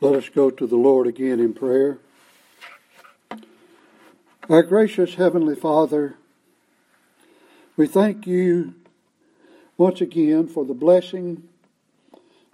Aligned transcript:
Let 0.00 0.14
us 0.14 0.28
go 0.28 0.48
to 0.48 0.64
the 0.64 0.76
Lord 0.76 1.08
again 1.08 1.40
in 1.40 1.54
prayer. 1.54 1.98
Our 4.48 4.62
gracious 4.62 5.16
Heavenly 5.16 5.56
Father, 5.56 6.14
we 7.76 7.88
thank 7.88 8.24
you 8.24 8.74
once 9.76 10.00
again 10.00 10.46
for 10.46 10.64
the 10.64 10.72
blessing 10.72 11.48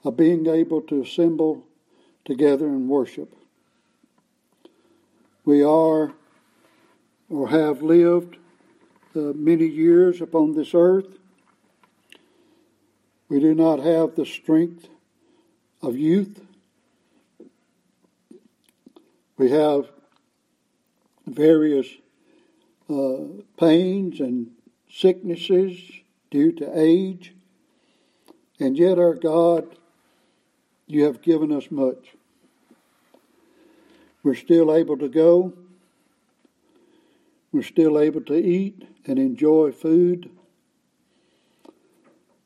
of 0.04 0.16
being 0.16 0.46
able 0.46 0.80
to 0.82 1.02
assemble 1.02 1.66
together 2.24 2.66
and 2.66 2.88
worship. 2.88 3.30
We 5.44 5.62
are 5.62 6.14
or 7.28 7.48
have 7.50 7.82
lived 7.82 8.38
uh, 9.14 9.18
many 9.34 9.66
years 9.66 10.22
upon 10.22 10.54
this 10.54 10.70
earth. 10.72 11.18
We 13.28 13.38
do 13.38 13.54
not 13.54 13.80
have 13.80 14.14
the 14.14 14.24
strength 14.24 14.88
of 15.82 15.98
youth. 15.98 16.40
We 19.36 19.50
have 19.50 19.90
various 21.26 21.88
uh, 22.88 23.42
pains 23.58 24.20
and 24.20 24.50
sicknesses 24.88 25.78
due 26.30 26.52
to 26.52 26.78
age, 26.78 27.34
and 28.60 28.78
yet, 28.78 28.98
our 28.98 29.14
God, 29.14 29.76
you 30.86 31.04
have 31.04 31.20
given 31.20 31.50
us 31.50 31.70
much. 31.70 32.14
We're 34.22 34.36
still 34.36 34.72
able 34.72 34.96
to 34.98 35.08
go. 35.08 35.52
We're 37.50 37.62
still 37.62 37.98
able 37.98 38.20
to 38.22 38.34
eat 38.34 38.86
and 39.06 39.18
enjoy 39.18 39.72
food, 39.72 40.30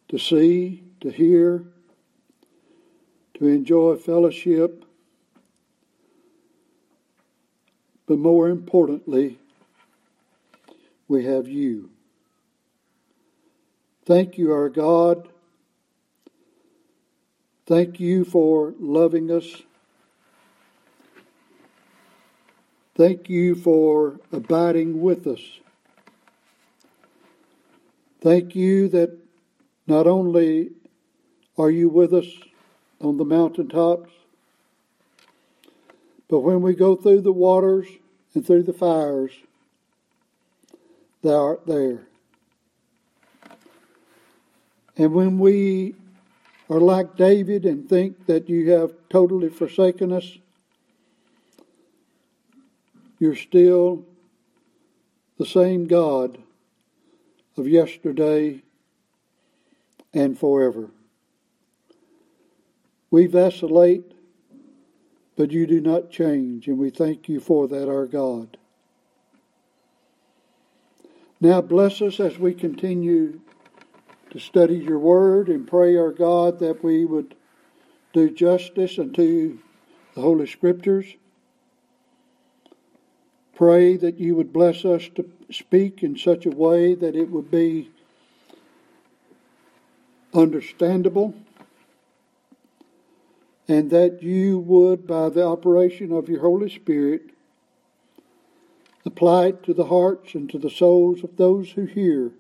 to 0.09 0.18
see, 0.18 0.82
to 1.01 1.10
hear, 1.10 1.65
to 3.34 3.46
enjoy 3.46 3.96
fellowship, 3.96 4.84
but 8.09 8.18
more 8.18 8.48
importantly, 8.48 9.38
we 11.06 11.26
have 11.26 11.46
you. 11.46 11.90
Thank 14.06 14.38
you, 14.38 14.50
our 14.50 14.70
God. 14.70 15.28
Thank 17.66 18.00
you 18.00 18.24
for 18.24 18.73
loving 18.80 19.30
us. 19.30 19.62
Thank 22.96 23.28
you 23.28 23.54
for 23.54 24.18
abiding 24.32 25.02
with 25.02 25.26
us. 25.26 25.43
Thank 28.22 28.56
you 28.56 28.88
that 28.88 29.16
not 29.87 30.06
only 30.06 30.70
are 31.59 31.70
you 31.70 31.90
with 31.90 32.15
us 32.15 32.26
on 33.02 33.18
the 33.18 33.24
mountaintops. 33.24 34.10
But 36.29 36.40
when 36.40 36.60
we 36.60 36.74
go 36.74 36.95
through 36.95 37.23
the 37.23 37.32
waters 37.32 37.88
and 38.34 38.46
through 38.46 38.65
the 38.65 38.73
fires, 38.73 39.32
thou 41.23 41.43
art 41.43 41.66
there. 41.66 42.07
And 44.96 45.15
when 45.15 45.38
we 45.38 45.95
are 46.68 46.80
like 46.80 47.16
David 47.16 47.65
and 47.65 47.88
think 47.88 48.26
that 48.26 48.49
you 48.49 48.71
have 48.73 48.93
totally 49.09 49.49
forsaken 49.49 50.12
us, 50.12 50.38
you're 53.18 53.37
still 53.37 54.04
the 55.38 55.46
same 55.46 55.87
God 55.87 56.38
of 57.56 57.66
yesterday 57.66 58.62
and 60.12 60.38
forever. 60.38 60.90
We 63.10 63.26
vacillate, 63.26 64.12
but 65.38 65.53
you 65.53 65.69
do 65.69 65.81
not 65.81 66.10
change, 66.10 66.66
and 66.66 66.76
we 66.76 66.91
thank 66.91 67.28
you 67.28 67.38
for 67.38 67.69
that, 67.69 67.88
our 67.88 68.06
God. 68.06 68.56
Now 71.41 71.60
bless 71.60 72.03
us 72.03 72.19
as 72.19 72.41
we 72.41 72.53
continue 72.53 73.38
to 74.31 74.41
study 74.41 74.78
your 74.78 74.98
word 74.98 75.48
and 75.48 75.65
pray, 75.65 75.97
our 75.97 76.10
God, 76.10 76.59
that 76.59 76.82
we 76.82 77.04
would 77.04 77.37
do 78.12 78.31
justice 78.31 78.98
unto 78.98 79.60
the 80.16 80.21
Holy 80.21 80.48
Scriptures. 80.48 81.06
Pray 83.54 83.97
that 83.97 84.19
you 84.19 84.34
would 84.34 84.53
bless 84.53 84.84
us 84.84 85.09
to 85.15 85.31
speak 85.53 86.03
in 86.03 86.19
such 86.19 86.47
a 86.47 86.50
way 86.50 86.97
that 86.97 87.15
it 87.15 87.31
would 87.31 87.48
be 87.48 87.91
understandable 90.34 91.32
and 93.69 93.91
that 93.91 94.23
you 94.23 94.59
would, 94.59 95.06
by 95.06 95.29
the 95.29 95.45
operation 95.45 96.11
of 96.11 96.29
your 96.29 96.41
Holy 96.41 96.71
Spirit, 96.71 97.31
apply 99.05 99.49
it 99.49 99.62
to 99.62 99.75
the 99.75 99.87
hearts 99.87 100.34
and 100.34 100.51
to 100.51 100.59
the 100.59 100.71
souls 100.71 101.23
of 101.23 101.37
those 101.37 101.73
who 101.73 101.84
hear, 101.84 102.33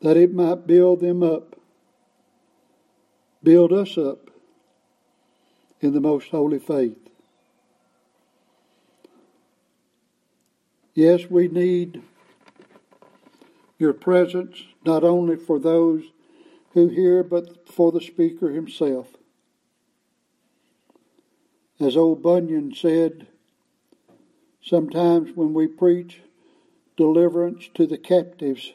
that 0.00 0.16
it 0.16 0.32
might 0.32 0.66
build 0.66 1.00
them 1.00 1.22
up, 1.22 1.56
build 3.42 3.72
us 3.72 3.98
up 3.98 4.30
in 5.80 5.92
the 5.92 6.00
most 6.00 6.28
holy 6.30 6.58
faith. 6.58 6.96
Yes, 10.94 11.28
we 11.28 11.48
need 11.48 12.02
your 13.78 13.92
presence 13.92 14.64
not 14.84 15.04
only 15.04 15.36
for 15.36 15.58
those 15.58 16.04
who 16.74 16.88
hear, 16.88 17.22
but 17.22 17.68
for 17.68 17.92
the 17.92 18.00
speaker 18.00 18.50
himself. 18.50 19.08
As 21.78 21.96
old 21.96 22.22
Bunyan 22.22 22.74
said, 22.74 23.26
sometimes 24.62 25.36
when 25.36 25.52
we 25.52 25.66
preach 25.66 26.20
deliverance 26.96 27.68
to 27.74 27.86
the 27.86 27.98
captives, 27.98 28.72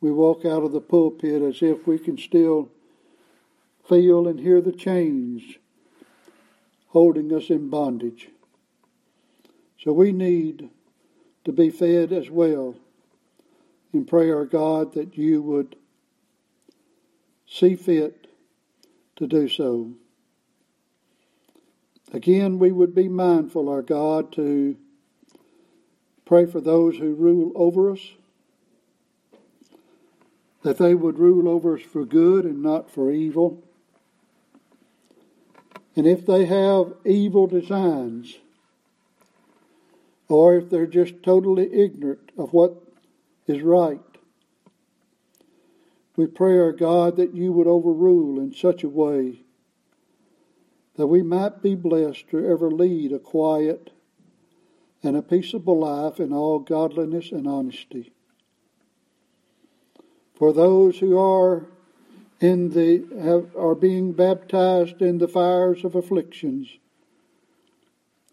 we 0.00 0.12
walk 0.12 0.44
out 0.44 0.62
of 0.62 0.72
the 0.72 0.80
pulpit 0.80 1.42
as 1.42 1.62
if 1.62 1.86
we 1.86 1.98
can 1.98 2.18
still 2.18 2.70
feel 3.88 4.28
and 4.28 4.38
hear 4.38 4.60
the 4.60 4.72
chains 4.72 5.42
holding 6.88 7.32
us 7.32 7.50
in 7.50 7.68
bondage. 7.68 8.28
So 9.78 9.92
we 9.92 10.12
need 10.12 10.70
to 11.44 11.52
be 11.52 11.70
fed 11.70 12.12
as 12.12 12.30
well 12.30 12.76
and 13.92 14.06
pray, 14.06 14.30
our 14.30 14.44
God, 14.44 14.92
that 14.94 15.16
you 15.16 15.42
would 15.42 15.76
see 17.48 17.76
fit 17.76 18.26
to 19.16 19.26
do 19.26 19.48
so. 19.48 19.92
Again, 22.12 22.58
we 22.58 22.70
would 22.70 22.94
be 22.94 23.08
mindful, 23.08 23.68
our 23.68 23.82
God, 23.82 24.32
to 24.32 24.76
pray 26.24 26.46
for 26.46 26.60
those 26.60 26.98
who 26.98 27.14
rule 27.14 27.52
over 27.54 27.90
us, 27.90 28.00
that 30.62 30.78
they 30.78 30.94
would 30.94 31.18
rule 31.18 31.48
over 31.48 31.76
us 31.76 31.82
for 31.82 32.04
good 32.04 32.44
and 32.44 32.62
not 32.62 32.90
for 32.90 33.10
evil. 33.10 33.62
And 35.94 36.06
if 36.06 36.26
they 36.26 36.44
have 36.46 36.94
evil 37.04 37.46
designs, 37.46 38.36
or 40.28 40.56
if 40.56 40.68
they're 40.68 40.86
just 40.86 41.22
totally 41.22 41.72
ignorant 41.72 42.32
of 42.36 42.52
what 42.52 42.82
is 43.46 43.62
right, 43.62 44.00
we 46.16 46.26
pray, 46.26 46.58
our 46.58 46.72
God, 46.72 47.16
that 47.16 47.34
you 47.34 47.52
would 47.52 47.66
overrule 47.66 48.40
in 48.40 48.54
such 48.54 48.82
a 48.82 48.88
way 48.88 49.40
that 50.96 51.06
we 51.06 51.22
might 51.22 51.62
be 51.62 51.74
blessed 51.74 52.28
to 52.30 52.44
ever 52.46 52.70
lead 52.70 53.12
a 53.12 53.18
quiet 53.18 53.90
and 55.02 55.16
a 55.16 55.22
peaceable 55.22 55.78
life 55.78 56.18
in 56.18 56.32
all 56.32 56.58
godliness 56.58 57.32
and 57.32 57.46
honesty. 57.46 58.12
For 60.34 60.52
those 60.52 60.98
who 60.98 61.18
are 61.18 61.66
in 62.40 62.70
the 62.70 63.04
have, 63.22 63.54
are 63.56 63.74
being 63.74 64.12
baptized 64.12 65.00
in 65.00 65.18
the 65.18 65.28
fires 65.28 65.84
of 65.84 65.94
afflictions, 65.94 66.68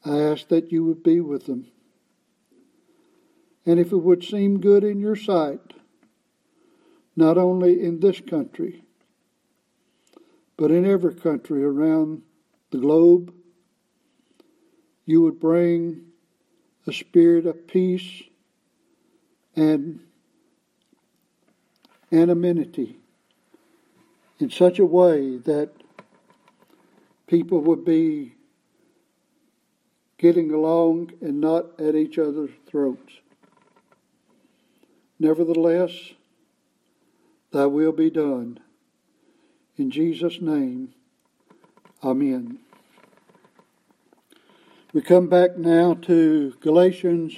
I 0.05 0.19
ask 0.19 0.47
that 0.47 0.71
you 0.71 0.83
would 0.85 1.03
be 1.03 1.19
with 1.19 1.45
them. 1.45 1.67
And 3.65 3.79
if 3.79 3.91
it 3.91 3.97
would 3.97 4.23
seem 4.23 4.59
good 4.59 4.83
in 4.83 4.99
your 4.99 5.15
sight, 5.15 5.73
not 7.15 7.37
only 7.37 7.83
in 7.83 7.99
this 7.99 8.19
country, 8.21 8.83
but 10.57 10.71
in 10.71 10.85
every 10.85 11.13
country 11.13 11.63
around 11.63 12.21
the 12.71 12.77
globe, 12.77 13.33
you 15.05 15.21
would 15.21 15.39
bring 15.39 16.05
a 16.87 16.93
spirit 16.93 17.45
of 17.45 17.67
peace 17.67 18.23
and 19.55 19.99
anonymity 22.11 22.97
in 24.39 24.49
such 24.49 24.79
a 24.79 24.85
way 24.85 25.37
that 25.37 25.71
people 27.27 27.61
would 27.61 27.85
be 27.85 28.35
getting 30.17 30.51
along 30.51 31.11
and 31.21 31.41
not 31.41 31.79
at 31.79 31.95
each 31.95 32.17
other's 32.17 32.51
throats. 32.67 33.13
Nevertheless, 35.19 35.91
Thy 37.53 37.67
will 37.67 37.91
be 37.91 38.09
done. 38.09 38.59
In 39.77 39.91
Jesus' 39.91 40.41
name, 40.41 40.95
Amen. 42.03 42.57
We 44.91 45.01
come 45.01 45.27
back 45.27 45.55
now 45.55 45.93
to 45.93 46.55
Galatians 46.61 47.37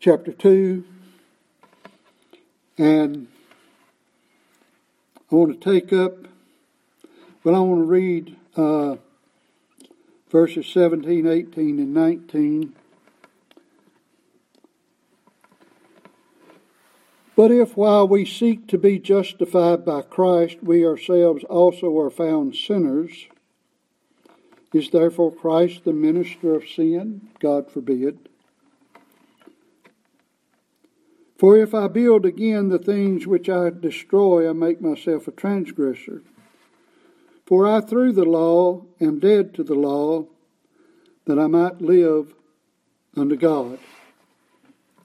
chapter 0.00 0.32
2, 0.32 0.84
and 2.78 3.28
I 5.30 5.34
want 5.34 5.60
to 5.60 5.72
take 5.72 5.92
up, 5.92 6.14
well, 7.44 7.54
I 7.54 7.60
want 7.60 7.80
to 7.80 7.84
read 7.84 8.36
uh, 8.56 8.96
verses 10.30 10.66
17, 10.66 11.26
18, 11.26 11.78
and 11.78 11.92
19. 11.92 12.74
But 17.36 17.52
if 17.52 17.76
while 17.76 18.08
we 18.08 18.24
seek 18.24 18.66
to 18.68 18.78
be 18.78 18.98
justified 18.98 19.84
by 19.84 20.00
Christ, 20.00 20.56
we 20.62 20.86
ourselves 20.86 21.44
also 21.44 21.96
are 21.98 22.10
found 22.10 22.56
sinners, 22.56 23.26
is 24.72 24.90
therefore 24.90 25.30
Christ 25.30 25.84
the 25.84 25.92
minister 25.92 26.54
of 26.54 26.68
sin? 26.68 27.28
God 27.38 27.70
forbid. 27.70 28.30
For 31.38 31.58
if 31.58 31.74
I 31.74 31.88
build 31.88 32.24
again 32.24 32.70
the 32.70 32.78
things 32.78 33.26
which 33.26 33.50
I 33.50 33.68
destroy, 33.68 34.48
I 34.48 34.54
make 34.54 34.80
myself 34.80 35.28
a 35.28 35.32
transgressor. 35.32 36.22
For 37.44 37.66
I, 37.66 37.80
through 37.82 38.12
the 38.12 38.24
law, 38.24 38.86
am 38.98 39.18
dead 39.18 39.54
to 39.54 39.62
the 39.62 39.74
law, 39.74 40.26
that 41.26 41.38
I 41.38 41.46
might 41.46 41.82
live 41.82 42.34
unto 43.14 43.36
God. 43.36 43.78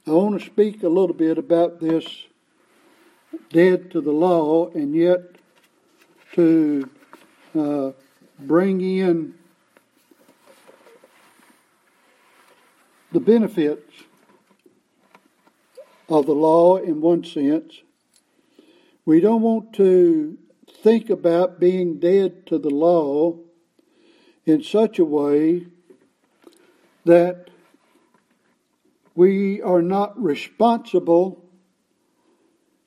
I 0.07 0.11
want 0.11 0.39
to 0.39 0.43
speak 0.43 0.81
a 0.81 0.89
little 0.89 1.13
bit 1.13 1.37
about 1.37 1.79
this 1.79 2.25
dead 3.51 3.91
to 3.91 4.01
the 4.01 4.11
law 4.11 4.71
and 4.71 4.95
yet 4.95 5.19
to 6.33 6.89
uh, 7.53 7.91
bring 8.39 8.81
in 8.81 9.35
the 13.11 13.19
benefits 13.19 13.93
of 16.09 16.25
the 16.25 16.33
law 16.33 16.77
in 16.77 16.99
one 16.99 17.23
sense. 17.23 17.81
We 19.05 19.19
don't 19.19 19.43
want 19.43 19.71
to 19.73 20.35
think 20.81 21.11
about 21.11 21.59
being 21.59 21.99
dead 21.99 22.47
to 22.47 22.57
the 22.57 22.71
law 22.71 23.37
in 24.47 24.63
such 24.63 24.97
a 24.97 25.05
way 25.05 25.67
that 27.05 27.50
we 29.15 29.61
are 29.61 29.81
not 29.81 30.21
responsible 30.21 31.43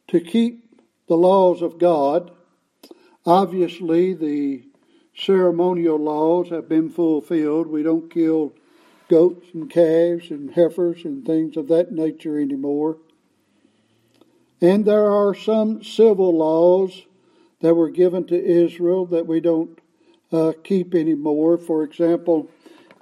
to 0.08 0.20
keep 0.20 0.82
the 1.08 1.16
laws 1.16 1.62
of 1.62 1.78
God. 1.78 2.30
Obviously, 3.26 4.14
the 4.14 4.64
ceremonial 5.16 5.98
laws 5.98 6.50
have 6.50 6.68
been 6.68 6.90
fulfilled. 6.90 7.66
We 7.66 7.82
don't 7.82 8.10
kill 8.10 8.54
goats 9.08 9.48
and 9.52 9.70
calves 9.70 10.30
and 10.30 10.50
heifers 10.50 11.04
and 11.04 11.24
things 11.24 11.56
of 11.56 11.68
that 11.68 11.92
nature 11.92 12.38
anymore. 12.38 12.98
And 14.60 14.84
there 14.84 15.10
are 15.10 15.34
some 15.34 15.82
civil 15.82 16.36
laws 16.36 17.02
that 17.60 17.74
were 17.74 17.90
given 17.90 18.26
to 18.26 18.44
Israel 18.44 19.06
that 19.06 19.26
we 19.26 19.40
don't 19.40 19.78
uh, 20.32 20.52
keep 20.62 20.94
anymore. 20.94 21.58
For 21.58 21.82
example, 21.82 22.50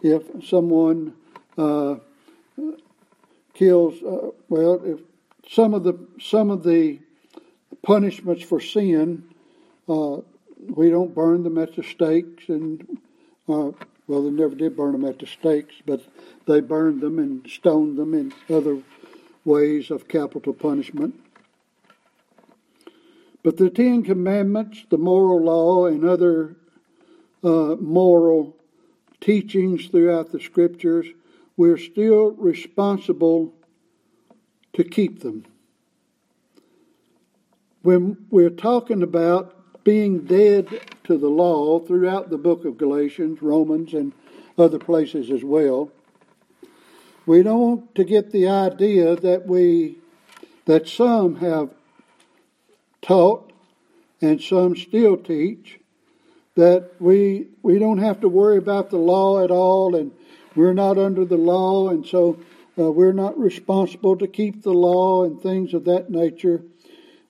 if 0.02 0.44
someone 0.44 1.14
uh, 1.56 1.96
kills, 3.54 4.02
uh, 4.02 4.30
well, 4.48 4.80
if 4.84 5.00
some 5.50 5.74
of 5.74 5.84
the 5.84 5.98
some 6.20 6.50
of 6.50 6.62
the 6.62 6.98
punishments 7.82 8.42
for 8.42 8.60
sin, 8.60 9.24
uh, 9.88 10.18
we 10.68 10.90
don't 10.90 11.14
burn 11.14 11.42
them 11.42 11.58
at 11.58 11.74
the 11.74 11.82
stakes, 11.82 12.48
and 12.48 12.98
uh, 13.48 13.72
well, 14.06 14.22
they 14.22 14.30
never 14.30 14.54
did 14.54 14.76
burn 14.76 14.92
them 14.92 15.04
at 15.04 15.18
the 15.18 15.26
stakes, 15.26 15.74
but 15.86 16.02
they 16.46 16.60
burned 16.60 17.00
them 17.00 17.18
and 17.18 17.48
stoned 17.48 17.98
them 17.98 18.14
in 18.14 18.32
other 18.54 18.78
ways 19.44 19.90
of 19.90 20.08
capital 20.08 20.52
punishment. 20.52 21.14
But 23.42 23.56
the 23.56 23.70
Ten 23.70 24.04
Commandments, 24.04 24.84
the 24.88 24.98
moral 24.98 25.42
law, 25.42 25.86
and 25.86 26.04
other 26.04 26.54
uh, 27.42 27.76
moral 27.80 28.56
teachings 29.20 29.88
throughout 29.88 30.30
the 30.30 30.40
Scriptures, 30.40 31.06
we're 31.56 31.78
still 31.78 32.32
responsible 32.32 33.52
to 34.72 34.84
keep 34.84 35.20
them. 35.20 35.44
When 37.82 38.26
we're 38.30 38.50
talking 38.50 39.02
about 39.02 39.84
being 39.84 40.24
dead 40.24 40.68
to 41.04 41.18
the 41.18 41.28
law 41.28 41.80
throughout 41.80 42.30
the 42.30 42.38
book 42.38 42.64
of 42.64 42.78
Galatians, 42.78 43.42
Romans, 43.42 43.92
and 43.92 44.12
other 44.56 44.78
places 44.78 45.30
as 45.30 45.42
well, 45.42 45.90
we 47.26 47.42
don't 47.42 47.60
want 47.60 47.94
to 47.96 48.04
get 48.04 48.30
the 48.30 48.48
idea 48.48 49.16
that 49.16 49.46
we 49.46 49.98
that 50.64 50.88
some 50.88 51.36
have 51.36 51.70
taught 53.00 53.52
and 54.20 54.40
some 54.40 54.76
still 54.76 55.16
teach 55.16 55.80
that 56.54 56.90
we 57.00 57.48
we 57.62 57.78
don't 57.78 57.98
have 57.98 58.20
to 58.20 58.28
worry 58.28 58.58
about 58.58 58.90
the 58.90 58.98
law 58.98 59.42
at 59.42 59.50
all 59.50 59.94
and 59.94 60.12
we're 60.54 60.74
not 60.74 60.98
under 60.98 61.24
the 61.24 61.36
law 61.36 61.88
and 61.88 62.06
so 62.06 62.38
uh, 62.78 62.90
we're 62.90 63.12
not 63.12 63.38
responsible 63.38 64.16
to 64.16 64.26
keep 64.26 64.62
the 64.62 64.72
law 64.72 65.24
and 65.24 65.40
things 65.40 65.74
of 65.74 65.84
that 65.84 66.10
nature. 66.10 66.62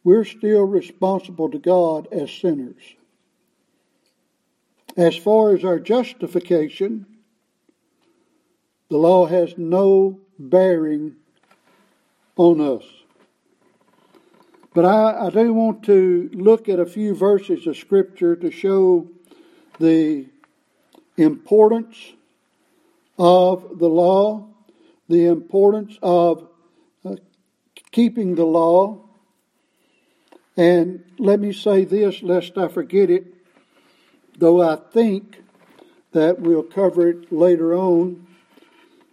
We're 0.04 0.24
still 0.24 0.62
responsible 0.62 1.50
to 1.50 1.58
God 1.58 2.08
as 2.12 2.30
sinners. 2.30 2.82
As 4.96 5.16
far 5.16 5.54
as 5.54 5.64
our 5.64 5.78
justification, 5.78 7.06
the 8.88 8.98
law 8.98 9.26
has 9.26 9.56
no 9.56 10.20
bearing 10.38 11.16
on 12.36 12.60
us. 12.60 12.84
But 14.74 14.84
I, 14.84 15.26
I 15.26 15.30
do 15.30 15.52
want 15.52 15.82
to 15.84 16.30
look 16.32 16.68
at 16.68 16.78
a 16.78 16.86
few 16.86 17.14
verses 17.14 17.66
of 17.66 17.76
Scripture 17.76 18.36
to 18.36 18.50
show 18.50 19.08
the 19.78 20.26
importance 21.16 21.96
of 23.22 23.78
the 23.78 23.88
law 23.88 24.52
the 25.08 25.26
importance 25.26 25.98
of 26.02 26.48
uh, 27.04 27.16
keeping 27.90 28.34
the 28.34 28.46
law. 28.46 28.98
And 30.56 31.04
let 31.18 31.38
me 31.38 31.52
say 31.52 31.84
this, 31.84 32.22
lest 32.22 32.56
I 32.56 32.68
forget 32.68 33.10
it, 33.10 33.26
though 34.38 34.62
I 34.62 34.76
think 34.76 35.42
that 36.12 36.40
we'll 36.40 36.62
cover 36.62 37.08
it 37.08 37.30
later 37.30 37.74
on. 37.74 38.26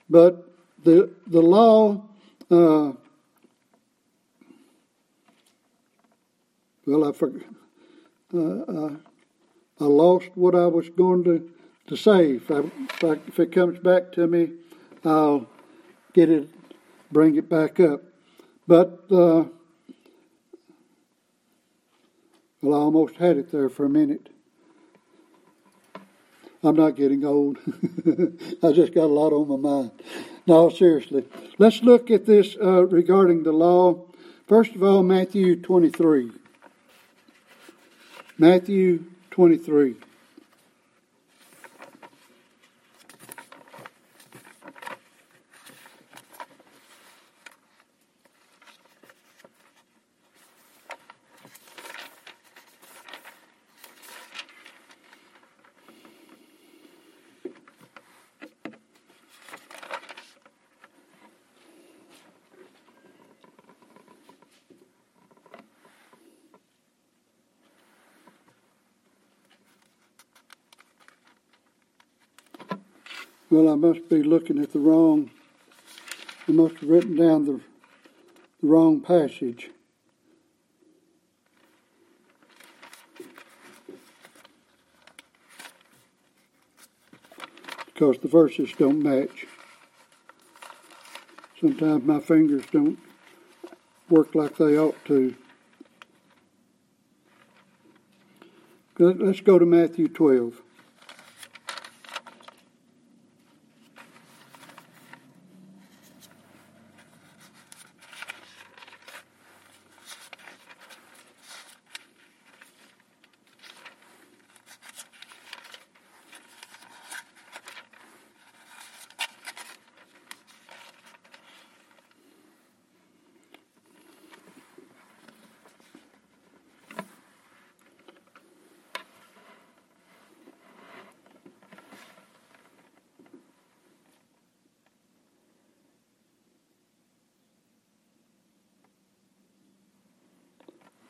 But 0.10 0.50
the 0.84 1.12
the 1.28 1.42
law, 1.42 2.02
uh, 2.50 2.94
well, 6.86 7.10
I 7.10 7.12
forgot. 7.12 7.44
Uh, 8.34 8.40
uh, 8.40 8.96
I 9.82 9.86
lost 9.86 10.30
what 10.36 10.56
I 10.56 10.68
was 10.68 10.90
going 10.90 11.24
to, 11.26 11.50
to. 11.90 12.36
If, 12.36 12.52
if, 12.52 13.04
I, 13.04 13.12
if 13.28 13.40
it 13.40 13.52
comes 13.52 13.80
back 13.80 14.12
to 14.14 14.28
me, 14.28 14.52
I'll 15.04 15.48
get 16.14 16.30
it, 16.30 16.50
bring 17.12 17.36
it 17.36 17.50
back 17.50 17.80
up. 17.80 18.02
But, 18.68 19.06
uh, 19.12 19.46
well, 22.62 22.74
I 22.74 22.78
almost 22.78 23.16
had 23.16 23.38
it 23.38 23.52
there 23.52 23.70
for 23.70 23.86
a 23.86 23.90
minute. 23.90 24.30
I'm 26.62 26.76
not 26.76 26.96
getting 26.96 27.26
old. 27.26 27.58
I 28.64 28.72
just 28.74 28.94
got 28.94 29.06
a 29.06 29.14
lot 29.14 29.32
on 29.32 29.48
my 29.48 29.56
mind. 29.56 29.92
No, 30.46 30.70
seriously. 30.70 31.26
Let's 31.58 31.82
look 31.84 32.12
at 32.12 32.26
this 32.26 32.58
uh, 32.62 32.86
regarding 32.86 33.44
the 33.44 33.54
law. 33.54 34.06
First 34.48 34.76
of 34.76 34.84
all, 34.84 35.04
Matthew 35.04 35.56
23. 35.62 36.32
Matthew 38.38 39.06
23. 39.32 39.96
Well, 73.52 73.58
I 73.70 73.76
must 73.76 74.10
be 74.10 74.24
looking 74.24 74.60
at 74.60 74.74
the 74.74 74.80
wrong, 74.80 75.32
I 76.48 76.52
must 76.52 76.76
have 76.78 76.90
written 76.90 77.16
down 77.16 77.46
the, 77.46 77.62
the 78.62 78.68
wrong 78.68 79.00
passage. 79.00 79.70
because 88.00 88.18
the 88.20 88.30
verses 88.30 88.72
don't 88.78 89.04
match. 89.04 89.46
Sometimes 91.60 92.06
my 92.06 92.22
fingers 92.22 92.64
don't 92.72 92.98
work 94.10 94.34
like 94.34 94.56
they 94.56 94.78
ought 94.78 94.96
to. 95.04 95.36
Let's 98.98 99.42
go 99.42 99.60
to 99.60 99.66
Matthew 99.66 100.08
12. 100.08 100.62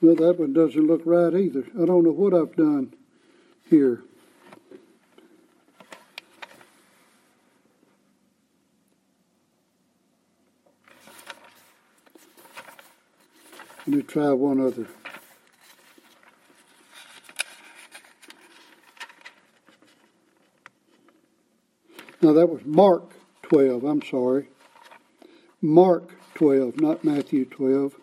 Well, 0.01 0.15
that 0.15 0.39
one 0.39 0.53
doesn't 0.53 0.87
look 0.87 1.01
right 1.03 1.33
either. 1.33 1.65
I 1.75 1.85
don't 1.85 2.03
know 2.03 2.11
what 2.11 2.33
I've 2.33 2.55
done 2.55 2.93
here. 3.69 4.03
Let 13.85 13.97
me 13.97 14.01
try 14.03 14.31
one 14.31 14.61
other. 14.61 14.87
Now 22.21 22.33
that 22.33 22.47
was 22.47 22.61
Mark 22.65 23.13
12, 23.43 23.83
I'm 23.83 24.01
sorry. 24.01 24.47
Mark 25.61 26.11
12, 26.35 26.79
not 26.79 27.03
Matthew 27.03 27.45
12. 27.45 27.98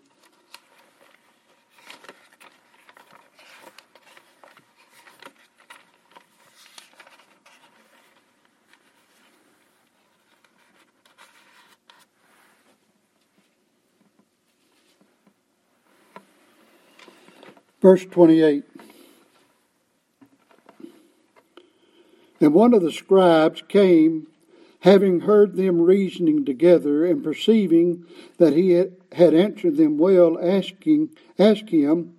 Verse 17.87 18.05
28. 18.05 18.65
And 22.41 22.53
one 22.53 22.75
of 22.75 22.83
the 22.83 22.91
scribes 22.91 23.63
came, 23.69 24.27
having 24.81 25.21
heard 25.21 25.55
them 25.55 25.81
reasoning 25.81 26.45
together, 26.45 27.05
and 27.05 27.23
perceiving 27.23 28.05
that 28.39 28.55
he 28.55 28.71
had 28.71 29.35
answered 29.35 29.77
them 29.77 29.99
well, 29.99 30.37
asking, 30.37 31.11
asked 31.39 31.69
him, 31.69 32.17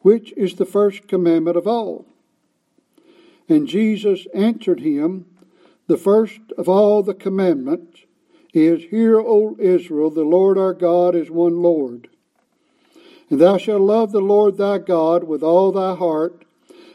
Which 0.00 0.32
is 0.34 0.54
the 0.54 0.64
first 0.64 1.08
commandment 1.08 1.58
of 1.58 1.66
all? 1.66 2.06
And 3.50 3.68
Jesus 3.68 4.26
answered 4.32 4.80
him, 4.80 5.26
The 5.88 5.98
first 5.98 6.40
of 6.56 6.70
all 6.70 7.02
the 7.02 7.12
commandments 7.12 8.00
is, 8.54 8.84
Hear, 8.84 9.20
O 9.20 9.58
Israel, 9.58 10.08
the 10.08 10.24
Lord 10.24 10.56
our 10.56 10.72
God 10.72 11.14
is 11.14 11.30
one 11.30 11.60
Lord. 11.60 12.08
And 13.32 13.40
thou 13.40 13.56
shalt 13.56 13.80
love 13.80 14.12
the 14.12 14.20
Lord 14.20 14.58
thy 14.58 14.76
God 14.76 15.24
with 15.24 15.42
all 15.42 15.72
thy 15.72 15.94
heart, 15.94 16.44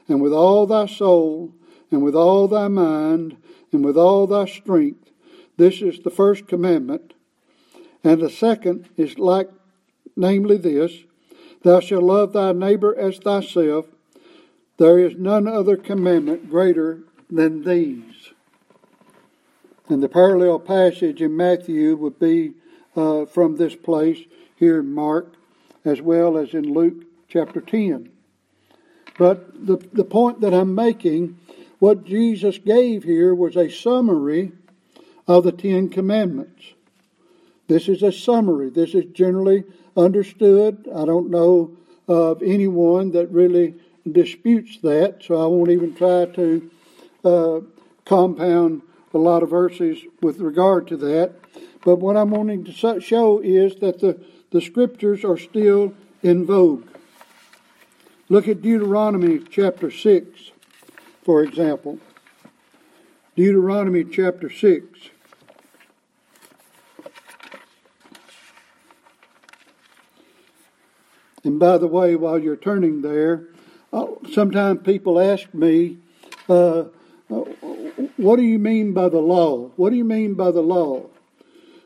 and 0.08 0.22
with 0.22 0.32
all 0.32 0.68
thy 0.68 0.86
soul, 0.86 1.52
and 1.90 2.04
with 2.04 2.14
all 2.14 2.48
thy 2.48 2.68
mind, 2.68 3.38
and 3.72 3.84
with 3.84 3.98
all 3.98 4.28
thy 4.28 4.46
strength. 4.46 5.10
This 5.58 5.82
is 5.82 5.98
the 5.98 6.12
first 6.12 6.48
commandment. 6.48 7.16
And 8.04 8.22
the 8.22 8.30
second 8.30 8.88
is 8.98 9.18
like, 9.18 9.50
namely 10.16 10.58
this 10.58 11.06
Thou 11.64 11.80
shalt 11.80 12.04
love 12.04 12.34
thy 12.34 12.52
neighbor 12.52 12.96
as 12.96 13.18
thyself. 13.18 13.88
There 14.78 15.00
is 15.00 15.16
none 15.18 15.48
other 15.48 15.76
commandment 15.76 16.52
greater 16.52 17.00
than 17.32 17.64
these. 17.64 18.32
And 19.90 20.04
the 20.04 20.08
parallel 20.08 20.60
passage 20.60 21.20
in 21.20 21.36
Matthew 21.36 21.96
would 21.96 22.20
be 22.20 22.54
uh, 22.96 23.26
from 23.26 23.58
this 23.58 23.76
place 23.76 24.20
here 24.56 24.82
in 24.82 24.94
Mark 24.94 25.34
as 25.88 26.02
well 26.02 26.38
as 26.38 26.54
in 26.54 26.74
Luke 26.74 27.06
chapter 27.28 27.62
10. 27.62 28.10
But 29.18 29.66
the, 29.66 29.78
the 29.94 30.04
point 30.04 30.42
that 30.42 30.54
I'm 30.54 30.76
making, 30.76 31.40
what 31.80 32.06
Jesus 32.06 32.58
gave 32.58 33.04
here 33.04 33.34
was 33.34 33.56
a 33.56 33.70
summary 33.70 34.52
of 35.28 35.44
the 35.44 35.52
Ten 35.52 35.90
Commandments. 35.90 36.64
This 37.68 37.90
is 37.90 38.04
a 38.04 38.12
summary. 38.12 38.70
This 38.70 38.94
is 38.94 39.06
generally 39.14 39.64
understood. 39.96 40.88
I 40.94 41.06
don't 41.06 41.30
know 41.30 41.76
of 42.08 42.42
anyone 42.42 43.12
that 43.12 43.30
really 43.32 43.76
disputes 44.10 44.80
that, 44.84 45.24
so 45.24 45.42
I 45.42 45.48
won't 45.48 45.72
even 45.72 45.94
try 45.96 46.26
to 46.26 46.72
uh, 47.26 47.60
compound 48.06 48.84
a 49.14 49.18
lot 49.18 49.44
of 49.44 49.50
verses 49.50 50.00
with 50.22 50.40
regard 50.40 50.88
to 50.88 50.98
that. 50.98 51.34
But 51.84 51.98
what 51.98 52.16
I'm 52.16 52.30
wanting 52.32 52.64
to 52.66 53.00
show 53.02 53.40
is 53.40 53.76
that 53.78 54.00
the 54.00 54.22
the 54.52 54.62
scriptures 54.62 55.24
are 55.24 55.38
still 55.38 55.94
in 56.24 56.46
vogue. 56.46 56.88
Look 58.30 58.48
at 58.48 58.62
Deuteronomy 58.62 59.40
chapter 59.40 59.90
6, 59.90 60.52
for 61.24 61.44
example. 61.44 62.00
Deuteronomy 63.36 64.04
chapter 64.04 64.50
6. 64.50 64.84
And 71.44 71.60
by 71.60 71.78
the 71.78 71.88
way, 71.88 72.16
while 72.16 72.38
you're 72.38 72.58
turning 72.58 73.02
there, 73.02 73.48
uh, 73.94 74.08
sometimes 74.34 74.82
people 74.84 75.20
ask 75.20 75.54
me, 75.54 75.98
uh, 76.50 76.86
uh, 77.30 77.44
what 78.18 78.36
do 78.36 78.42
you 78.42 78.60
mean 78.60 78.94
by 78.94 79.08
the 79.08 79.20
law? 79.20 79.70
What 79.78 79.92
do 79.92 79.96
you 79.96 80.04
mean 80.04 80.34
by 80.34 80.52
the 80.52 80.62
law? 80.62 81.06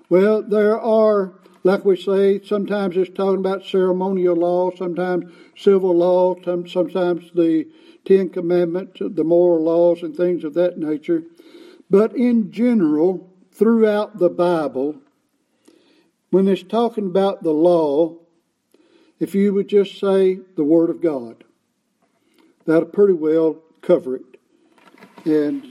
Well, 0.10 0.42
there 0.42 0.80
are 0.80 1.34
like 1.64 1.86
we 1.86 1.96
say, 1.96 2.42
sometimes 2.44 2.98
it's 2.98 3.12
talking 3.12 3.40
about 3.40 3.66
ceremonial 3.66 4.36
law, 4.36 4.72
sometimes 4.76 5.32
civil 5.56 5.96
law, 5.96 6.36
sometimes 6.44 7.32
the 7.34 7.68
Ten 8.04 8.30
Commandments, 8.30 9.00
the 9.00 9.24
moral 9.24 9.64
laws, 9.64 10.02
and 10.02 10.16
things 10.16 10.44
of 10.44 10.56
that 10.56 10.78
nature. 10.78 11.24
But 11.90 12.16
in 12.16 12.52
general, 12.52 13.30
throughout 13.52 14.18
the 14.18 14.30
Bible, 14.30 14.96
when 16.32 16.48
it's 16.48 16.64
talking 16.64 17.06
about 17.06 17.44
the 17.44 17.52
law, 17.52 18.18
if 19.20 19.36
you 19.36 19.54
would 19.54 19.68
just 19.68 20.00
say 20.00 20.40
the 20.56 20.64
Word 20.64 20.90
of 20.90 21.02
God, 21.02 21.44
that'll 22.66 22.86
pretty 22.86 23.14
well 23.14 23.62
cover 23.82 24.16
it. 24.16 24.38
And 25.26 25.64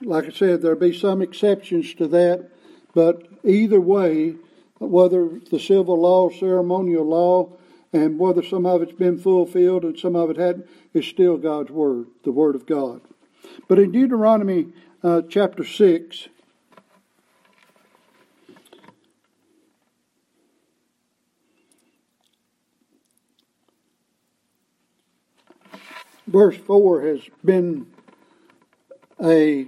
like 0.00 0.24
I 0.24 0.30
said, 0.30 0.62
there'll 0.62 0.78
be 0.78 0.96
some 0.96 1.20
exceptions 1.20 1.92
to 1.94 2.08
that, 2.08 2.50
but 2.94 3.28
either 3.44 3.80
way, 3.80 4.36
whether 4.78 5.28
the 5.50 5.58
civil 5.58 6.00
law, 6.00 6.30
ceremonial 6.30 7.04
law, 7.04 7.50
and 7.92 8.18
whether 8.18 8.42
some 8.42 8.66
of 8.66 8.82
it's 8.82 8.92
been 8.92 9.18
fulfilled 9.18 9.84
and 9.84 9.98
some 9.98 10.14
of 10.14 10.30
it 10.30 10.36
hadn't, 10.36 10.68
is 10.94 11.06
still 11.06 11.36
God's 11.36 11.70
Word, 11.70 12.06
the 12.24 12.32
Word 12.32 12.54
of 12.54 12.66
God. 12.66 13.00
But 13.66 13.78
in 13.78 13.92
Deuteronomy 13.92 14.68
uh, 15.02 15.22
chapter 15.28 15.64
6, 15.64 16.28
verse 26.26 26.56
4 26.56 27.02
has 27.02 27.20
been 27.44 27.86
a, 29.22 29.66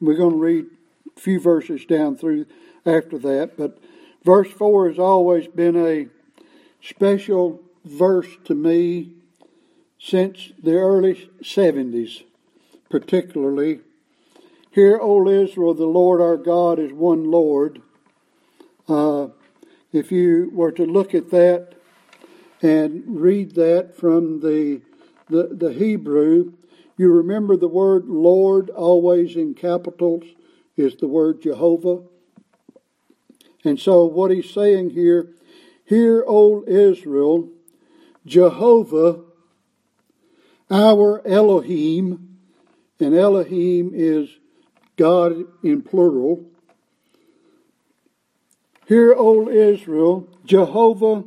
we're 0.00 0.16
going 0.16 0.30
to 0.30 0.38
read 0.38 0.66
a 1.16 1.20
few 1.20 1.40
verses 1.40 1.84
down 1.84 2.16
through 2.16 2.46
after 2.86 3.18
that, 3.18 3.56
but 3.56 3.78
Verse 4.24 4.50
4 4.50 4.88
has 4.88 4.98
always 4.98 5.48
been 5.48 5.76
a 5.76 6.08
special 6.80 7.60
verse 7.84 8.28
to 8.44 8.54
me 8.54 9.12
since 9.98 10.52
the 10.62 10.76
early 10.76 11.30
70s, 11.42 12.24
particularly. 12.88 13.80
Hear, 14.70 14.98
O 15.00 15.28
Israel, 15.28 15.74
the 15.74 15.84
Lord 15.84 16.22
our 16.22 16.38
God 16.38 16.78
is 16.78 16.92
one 16.92 17.30
Lord. 17.30 17.82
Uh, 18.88 19.28
if 19.92 20.10
you 20.10 20.50
were 20.54 20.72
to 20.72 20.86
look 20.86 21.14
at 21.14 21.30
that 21.30 21.74
and 22.62 23.04
read 23.06 23.54
that 23.56 23.94
from 23.94 24.40
the, 24.40 24.80
the, 25.28 25.50
the 25.52 25.72
Hebrew, 25.72 26.54
You 26.96 27.12
remember 27.12 27.56
the 27.56 27.68
word 27.68 28.06
Lord, 28.06 28.70
always 28.70 29.36
in 29.36 29.52
capitals, 29.54 30.24
is 30.76 30.96
the 30.96 31.08
word 31.08 31.42
Jehovah. 31.42 32.02
And 33.64 33.80
so, 33.80 34.04
what 34.04 34.30
he's 34.30 34.50
saying 34.50 34.90
here, 34.90 35.30
hear, 35.84 36.24
O 36.26 36.64
Israel, 36.66 37.48
Jehovah, 38.26 39.20
our 40.70 41.26
Elohim, 41.26 42.38
and 43.00 43.14
Elohim 43.14 43.92
is 43.94 44.28
God 44.96 45.44
in 45.62 45.82
plural. 45.82 46.44
Hear, 48.86 49.14
O 49.16 49.48
Israel, 49.48 50.28
Jehovah, 50.44 51.24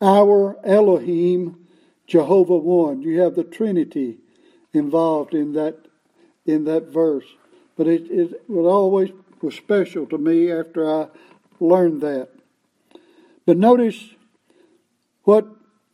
our 0.00 0.58
Elohim, 0.64 1.66
Jehovah 2.06 2.56
one. 2.56 3.02
You 3.02 3.20
have 3.20 3.34
the 3.34 3.44
Trinity 3.44 4.18
involved 4.72 5.34
in 5.34 5.52
that 5.54 5.76
in 6.46 6.64
that 6.64 6.88
verse. 6.88 7.26
But 7.76 7.86
it, 7.86 8.10
it 8.10 8.48
was 8.48 8.66
always 8.66 9.10
was 9.42 9.54
special 9.54 10.06
to 10.06 10.18
me 10.18 10.50
after 10.50 10.88
I 10.88 11.08
learned 11.60 12.00
that. 12.02 12.30
But 13.46 13.56
notice 13.56 14.10
what 15.24 15.46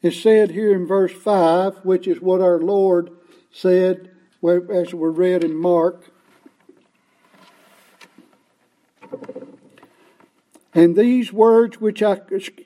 is 0.02 0.20
said 0.20 0.50
here 0.50 0.74
in 0.74 0.86
verse 0.86 1.12
5, 1.12 1.84
which 1.84 2.06
is 2.06 2.20
what 2.20 2.40
our 2.40 2.58
Lord 2.58 3.10
said 3.52 4.10
as 4.42 4.94
we 4.94 5.08
read 5.08 5.42
in 5.44 5.54
Mark. 5.54 6.10
And 10.74 10.96
these 10.96 11.32
words 11.32 11.80
which 11.80 12.02
I, 12.02 12.20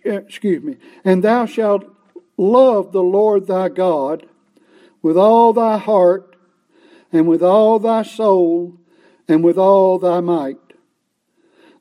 excuse 0.05 0.62
me, 0.62 0.76
and 1.05 1.23
thou 1.23 1.47
shalt 1.47 1.85
love 2.37 2.93
the 2.93 3.02
Lord 3.02 3.47
thy 3.47 3.69
God 3.69 4.26
with 5.02 5.17
all 5.17 5.52
thy 5.52 5.78
heart, 5.78 6.35
and 7.12 7.28
with 7.28 7.43
all 7.43 7.78
thy 7.78 8.02
soul, 8.02 8.75
and 9.28 9.45
with 9.45 9.57
all 9.57 9.99
thy 9.99 10.21
might. 10.21 10.68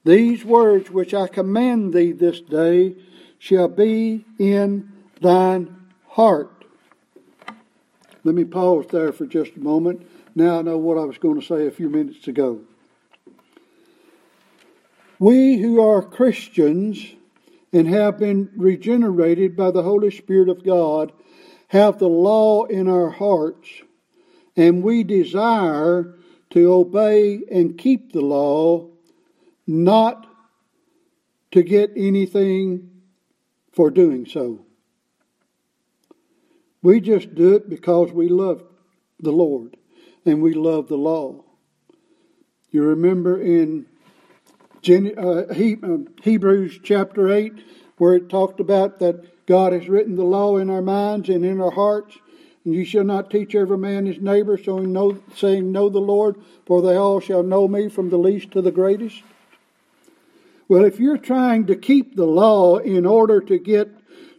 These 0.08 0.46
words 0.46 0.90
which 0.90 1.14
I 1.14 1.28
command 1.28 1.94
thee 1.94 2.14
this 2.14 2.40
day 2.40 2.96
shall 3.40 3.68
be 3.68 4.24
in 4.40 4.90
thine 5.20 5.76
heart. 6.08 6.64
Let 8.24 8.34
me 8.34 8.46
pause 8.46 8.86
there 8.90 9.12
for 9.12 9.26
just 9.26 9.58
a 9.58 9.60
moment. 9.60 10.08
Now 10.34 10.60
I 10.60 10.62
know 10.62 10.78
what 10.78 10.98
I 10.98 11.04
was 11.04 11.18
going 11.18 11.42
to 11.42 11.46
say 11.46 11.68
a 11.68 11.72
few 11.72 11.90
minutes 11.90 12.26
ago. 12.30 12.62
We 15.20 15.58
who 15.58 15.82
are 15.82 16.02
Christians 16.02 17.06
and 17.74 17.86
have 17.90 18.18
been 18.18 18.50
regenerated 18.56 19.58
by 19.58 19.72
the 19.72 19.84
Holy 19.84 20.12
Spirit 20.12 20.48
of 20.48 20.64
God 20.64 21.12
have 21.68 22.00
the 22.00 22.08
law 22.08 22.64
in 22.64 22.88
our 22.88 23.10
hearts, 23.10 23.68
and 24.56 24.84
we 24.84 25.04
desire 25.04 26.16
to 26.52 26.72
obey 26.72 27.42
and 27.52 27.78
keep 27.78 28.14
the 28.14 28.22
law, 28.22 28.88
not 29.68 30.26
to 31.52 31.62
get 31.62 31.92
anything 31.96 32.90
for 33.72 33.92
doing 33.92 34.26
so. 34.26 34.66
We 36.82 37.02
just 37.02 37.36
do 37.36 37.56
it 37.56 37.70
because 37.70 38.12
we 38.12 38.30
love 38.30 38.64
the 39.20 39.32
Lord 39.32 39.78
and 40.26 40.42
we 40.42 40.54
love 40.54 40.88
the 40.88 40.98
law. 40.98 41.44
You 42.72 42.84
remember 42.84 43.42
in 43.42 43.86
uh, 44.88 44.92
uh, 44.92 45.54
Hebrews 46.24 46.80
chapter 46.84 47.32
8, 47.32 47.54
where 47.98 48.16
it 48.16 48.30
talked 48.30 48.60
about 48.60 49.00
that 49.00 49.46
God 49.48 49.74
has 49.74 49.90
written 49.90 50.16
the 50.16 50.24
law 50.24 50.58
in 50.58 50.70
our 50.70 50.82
minds 50.82 51.30
and 51.30 51.44
in 51.44 51.60
our 51.60 51.72
hearts. 51.72 52.18
And 52.64 52.74
you 52.74 52.86
shall 52.86 53.04
not 53.04 53.32
teach 53.32 53.56
every 53.56 53.78
man 53.78 54.06
his 54.06 54.20
neighbor, 54.20 54.58
saying 54.58 54.92
know, 54.92 55.20
saying, 55.36 55.72
Know 55.72 55.90
the 55.90 56.00
Lord, 56.00 56.36
for 56.66 56.82
they 56.82 56.96
all 56.96 57.20
shall 57.20 57.44
know 57.44 57.68
me 57.68 57.90
from 57.90 58.10
the 58.10 58.18
least 58.18 58.52
to 58.52 58.62
the 58.62 58.72
greatest. 58.72 59.24
Well, 60.70 60.84
if 60.84 61.00
you're 61.00 61.18
trying 61.18 61.68
to 61.68 61.76
keep 61.76 62.16
the 62.16 62.26
law 62.26 62.78
in 62.78 63.06
order 63.06 63.40
to 63.42 63.58
get 63.58 63.90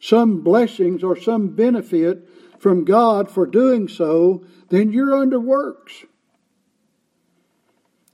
some 0.00 0.42
blessings 0.42 1.02
or 1.02 1.16
some 1.16 1.48
benefit 1.48 2.28
from 2.58 2.84
God 2.84 3.30
for 3.30 3.46
doing 3.46 3.88
so, 3.88 4.44
then 4.68 4.92
you're 4.92 5.16
under 5.16 5.40
works. 5.40 6.04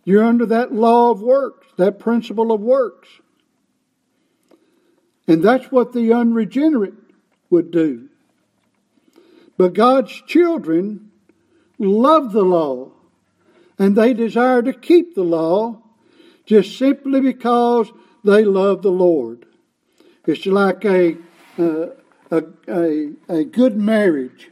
You're 0.05 0.25
under 0.25 0.47
that 0.47 0.73
law 0.73 1.11
of 1.11 1.23
works, 1.23 1.67
that 1.77 1.99
principle 1.99 2.53
of 2.53 2.61
works. 2.61 3.09
And 5.27 5.43
that's 5.43 5.73
what 5.73 5.93
the 5.93 6.13
unregenerate 6.13 6.95
would 7.51 7.71
do. 7.71 8.09
But 9.57 9.73
God's 9.73 10.13
children 10.27 11.11
love 11.79 12.33
the 12.33 12.43
law 12.43 12.93
and 13.79 13.97
they 13.97 14.13
desire 14.13 14.63
to 14.63 14.73
keep 14.73 15.15
the 15.15 15.25
law 15.25 15.81
just 16.45 16.77
simply 16.77 17.21
because 17.21 17.91
they 18.25 18.45
love 18.45 18.83
the 18.83 18.91
Lord. 18.91 19.47
It's 20.27 20.47
like 20.47 20.85
a, 20.85 21.17
uh, 21.59 21.89
a, 22.31 22.45
a, 22.69 23.13
a 23.29 23.45
good 23.45 23.77
marriage 23.77 24.51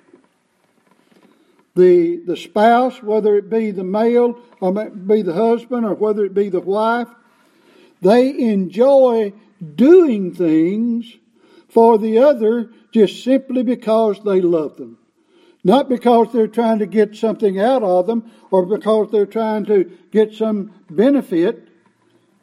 the, 1.74 2.22
the 2.26 2.36
spouse, 2.36 3.02
whether 3.02 3.36
it 3.36 3.48
be 3.48 3.70
the 3.70 3.84
male 3.84 4.38
or 4.60 4.72
be 4.72 5.22
the 5.22 5.32
husband 5.32 5.86
or 5.86 5.94
whether 5.94 6.24
it 6.24 6.34
be 6.34 6.48
the 6.48 6.60
wife, 6.60 7.08
they 8.00 8.38
enjoy 8.38 9.32
doing 9.74 10.34
things 10.34 11.16
for 11.68 11.96
the 11.98 12.18
other 12.18 12.70
just 12.92 13.24
simply 13.24 13.62
because 13.62 14.22
they 14.22 14.40
love 14.40 14.76
them. 14.76 14.98
Not 15.64 15.88
because 15.88 16.32
they're 16.32 16.48
trying 16.48 16.80
to 16.80 16.86
get 16.86 17.14
something 17.16 17.58
out 17.58 17.82
of 17.82 18.06
them 18.06 18.30
or 18.50 18.66
because 18.66 19.10
they're 19.10 19.26
trying 19.26 19.64
to 19.66 19.84
get 20.10 20.34
some 20.34 20.74
benefit. 20.90 21.68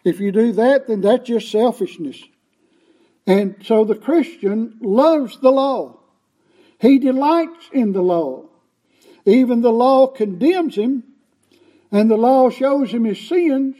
If 0.03 0.19
you 0.19 0.31
do 0.31 0.53
that, 0.53 0.87
then 0.87 1.01
that's 1.01 1.27
just 1.27 1.51
selfishness. 1.51 2.21
And 3.27 3.55
so 3.63 3.83
the 3.83 3.95
Christian 3.95 4.77
loves 4.81 5.39
the 5.39 5.51
law. 5.51 5.99
He 6.79 6.97
delights 6.97 7.69
in 7.73 7.91
the 7.91 8.01
law. 8.01 8.45
Even 9.25 9.61
the 9.61 9.71
law 9.71 10.07
condemns 10.07 10.75
him, 10.75 11.03
and 11.91 12.09
the 12.09 12.17
law 12.17 12.49
shows 12.49 12.91
him 12.91 13.03
his 13.03 13.19
sins. 13.19 13.75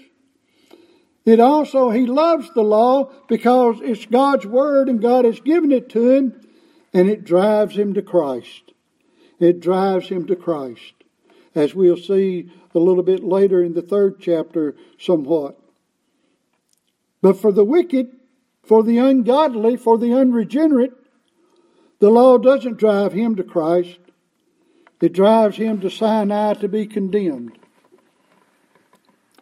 It 1.25 1.39
also, 1.39 1.89
he 1.91 2.05
loves 2.05 2.51
the 2.53 2.63
law 2.63 3.11
because 3.27 3.77
it's 3.81 4.05
God's 4.05 4.45
word 4.45 4.89
and 4.89 5.01
God 5.01 5.25
has 5.25 5.39
given 5.39 5.71
it 5.71 5.89
to 5.89 6.09
him, 6.11 6.41
and 6.93 7.09
it 7.09 7.23
drives 7.23 7.75
him 7.75 7.93
to 7.93 8.01
Christ. 8.01 8.73
It 9.39 9.61
drives 9.61 10.09
him 10.09 10.27
to 10.27 10.35
Christ, 10.35 10.93
as 11.55 11.73
we'll 11.73 11.97
see 11.97 12.51
a 12.75 12.79
little 12.79 13.03
bit 13.03 13.23
later 13.23 13.63
in 13.63 13.73
the 13.73 13.81
third 13.81 14.19
chapter, 14.19 14.75
somewhat. 14.99 15.59
But 17.21 17.37
for 17.37 17.51
the 17.51 17.65
wicked, 17.65 18.15
for 18.63 18.83
the 18.83 18.97
ungodly, 18.97 19.75
for 19.75 19.97
the 19.97 20.13
unregenerate, 20.13 20.93
the 21.99 22.09
law 22.09 22.37
doesn't 22.37 22.77
drive 22.77 23.13
him 23.13 23.35
to 23.35 23.43
Christ. 23.43 23.99
It 25.01 25.13
drives 25.13 25.57
him 25.57 25.81
to 25.81 25.89
Sinai 25.89 26.53
to 26.55 26.67
be 26.67 26.85
condemned. 26.85 27.57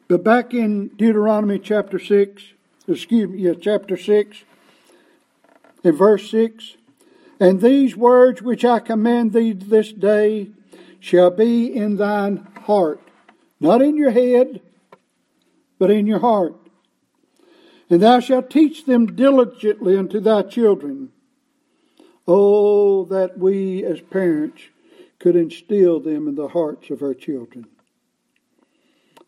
But 0.07 0.23
back 0.23 0.53
in 0.53 0.89
Deuteronomy 0.95 1.59
chapter 1.59 1.99
6, 1.99 2.43
excuse 2.87 3.29
me, 3.29 3.39
yeah, 3.39 3.53
chapter 3.59 3.97
6, 3.97 4.43
in 5.83 5.95
verse 5.95 6.31
6, 6.31 6.77
and 7.39 7.61
these 7.61 7.95
words 7.95 8.41
which 8.41 8.65
I 8.65 8.79
command 8.79 9.33
thee 9.33 9.51
this 9.51 9.91
day 9.91 10.49
shall 10.99 11.29
be 11.29 11.73
in 11.73 11.97
thine 11.97 12.47
heart, 12.65 13.01
not 13.59 13.81
in 13.81 13.97
your 13.97 14.11
head, 14.11 14.61
but 15.77 15.91
in 15.91 16.07
your 16.07 16.19
heart. 16.19 16.55
And 17.89 18.02
thou 18.02 18.19
shalt 18.19 18.50
teach 18.50 18.86
them 18.86 19.15
diligently 19.15 19.97
unto 19.97 20.19
thy 20.19 20.43
children. 20.43 21.10
Oh, 22.28 23.06
that 23.06 23.38
we 23.38 23.84
as 23.86 24.02
parents 24.02 24.62
could 25.19 25.36
instill 25.36 26.00
them 26.00 26.28
in 26.28 26.36
the 26.36 26.50
hearts 26.50 26.89
of 26.89 27.02
our 27.02 27.13
children. 27.13 27.65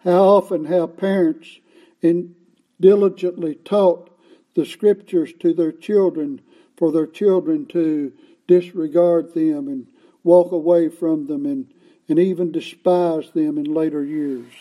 How 0.03 0.23
often 0.23 0.65
have 0.65 0.97
parents 0.97 1.59
in 2.01 2.35
diligently 2.79 3.55
taught 3.55 4.09
the 4.55 4.65
scriptures 4.65 5.33
to 5.39 5.53
their 5.53 5.71
children 5.71 6.41
for 6.77 6.91
their 6.91 7.07
children 7.07 7.65
to 7.67 8.13
disregard 8.47 9.33
them 9.33 9.67
and 9.67 9.87
walk 10.23 10.51
away 10.51 10.89
from 10.89 11.27
them 11.27 11.45
and, 11.45 11.71
and 12.07 12.19
even 12.19 12.51
despise 12.51 13.31
them 13.31 13.57
in 13.57 13.65
later 13.65 14.03
years. 14.03 14.51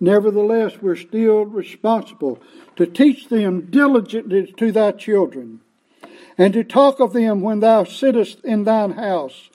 Nevertheless, 0.00 0.82
we're 0.82 0.96
still 0.96 1.44
responsible 1.44 2.40
to 2.76 2.86
teach 2.86 3.28
them 3.28 3.66
diligently 3.70 4.52
to 4.56 4.72
thy 4.72 4.92
children 4.92 5.60
and 6.36 6.52
to 6.52 6.64
talk 6.64 7.00
of 7.00 7.12
them 7.12 7.40
when 7.40 7.60
thou 7.60 7.84
sittest 7.84 8.44
in 8.44 8.64
thine 8.64 8.92
house, 8.92 9.50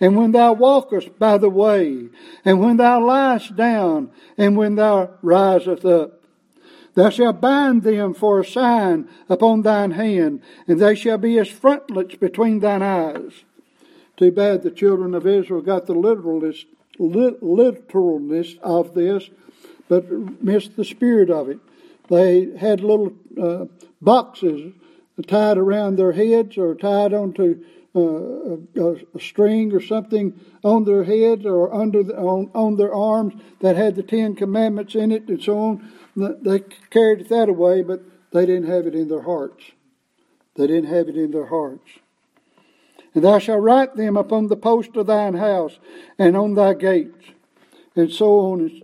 and 0.00 0.16
when 0.16 0.32
thou 0.32 0.52
walkest 0.52 1.18
by 1.18 1.38
the 1.38 1.50
way, 1.50 2.08
and 2.44 2.60
when 2.60 2.76
thou 2.76 3.00
liest 3.00 3.54
down, 3.56 4.10
and 4.36 4.56
when 4.56 4.74
thou 4.74 5.10
risest 5.22 5.84
up. 5.84 6.22
Thou 6.94 7.08
shalt 7.10 7.40
bind 7.40 7.82
them 7.82 8.12
for 8.12 8.40
a 8.40 8.44
sign 8.44 9.08
upon 9.28 9.62
thine 9.62 9.92
hand, 9.92 10.42
and 10.66 10.80
they 10.80 10.94
shall 10.94 11.18
be 11.18 11.38
as 11.38 11.48
frontlets 11.48 12.16
between 12.16 12.60
thine 12.60 12.82
eyes, 12.82 13.44
too 14.16 14.30
bad 14.30 14.62
the 14.62 14.70
children 14.70 15.14
of 15.14 15.26
Israel 15.26 15.62
got 15.62 15.86
the 15.86 15.94
literalness, 15.94 16.64
literalness 16.98 18.56
of 18.62 18.94
this, 18.94 19.30
but 19.92 20.42
missed 20.42 20.74
the 20.74 20.86
spirit 20.86 21.28
of 21.28 21.50
it. 21.50 21.58
They 22.08 22.56
had 22.56 22.80
little 22.80 23.12
uh, 23.38 23.66
boxes 24.00 24.72
tied 25.26 25.58
around 25.58 25.96
their 25.96 26.12
heads 26.12 26.56
or 26.56 26.74
tied 26.74 27.12
onto 27.12 27.62
uh, 27.94 28.00
a, 28.00 28.96
a, 29.14 29.20
string 29.20 29.70
or 29.74 29.82
something 29.82 30.40
on 30.64 30.84
their 30.84 31.04
heads 31.04 31.44
or 31.44 31.74
under 31.74 32.02
the, 32.02 32.16
on, 32.16 32.50
on 32.54 32.76
their 32.76 32.94
arms 32.94 33.34
that 33.60 33.76
had 33.76 33.94
the 33.94 34.02
Ten 34.02 34.34
Commandments 34.34 34.94
in 34.94 35.12
it 35.12 35.28
and 35.28 35.42
so 35.42 35.58
on. 35.58 35.92
They 36.16 36.60
carried 36.88 37.20
it 37.20 37.28
that 37.28 37.50
away, 37.50 37.82
but 37.82 38.02
they 38.32 38.46
didn't 38.46 38.70
have 38.70 38.86
it 38.86 38.94
in 38.94 39.08
their 39.08 39.22
hearts. 39.22 39.62
They 40.56 40.68
didn't 40.68 40.88
have 40.88 41.10
it 41.10 41.16
in 41.16 41.32
their 41.32 41.48
hearts. 41.48 41.90
And 43.14 43.22
thou 43.22 43.38
shalt 43.38 43.60
write 43.60 43.94
them 43.96 44.16
upon 44.16 44.46
the 44.46 44.56
post 44.56 44.96
of 44.96 45.06
thine 45.06 45.34
house 45.34 45.78
and 46.18 46.34
on 46.34 46.54
thy 46.54 46.72
gates, 46.72 47.26
and 47.94 48.10
so 48.10 48.38
on. 48.38 48.80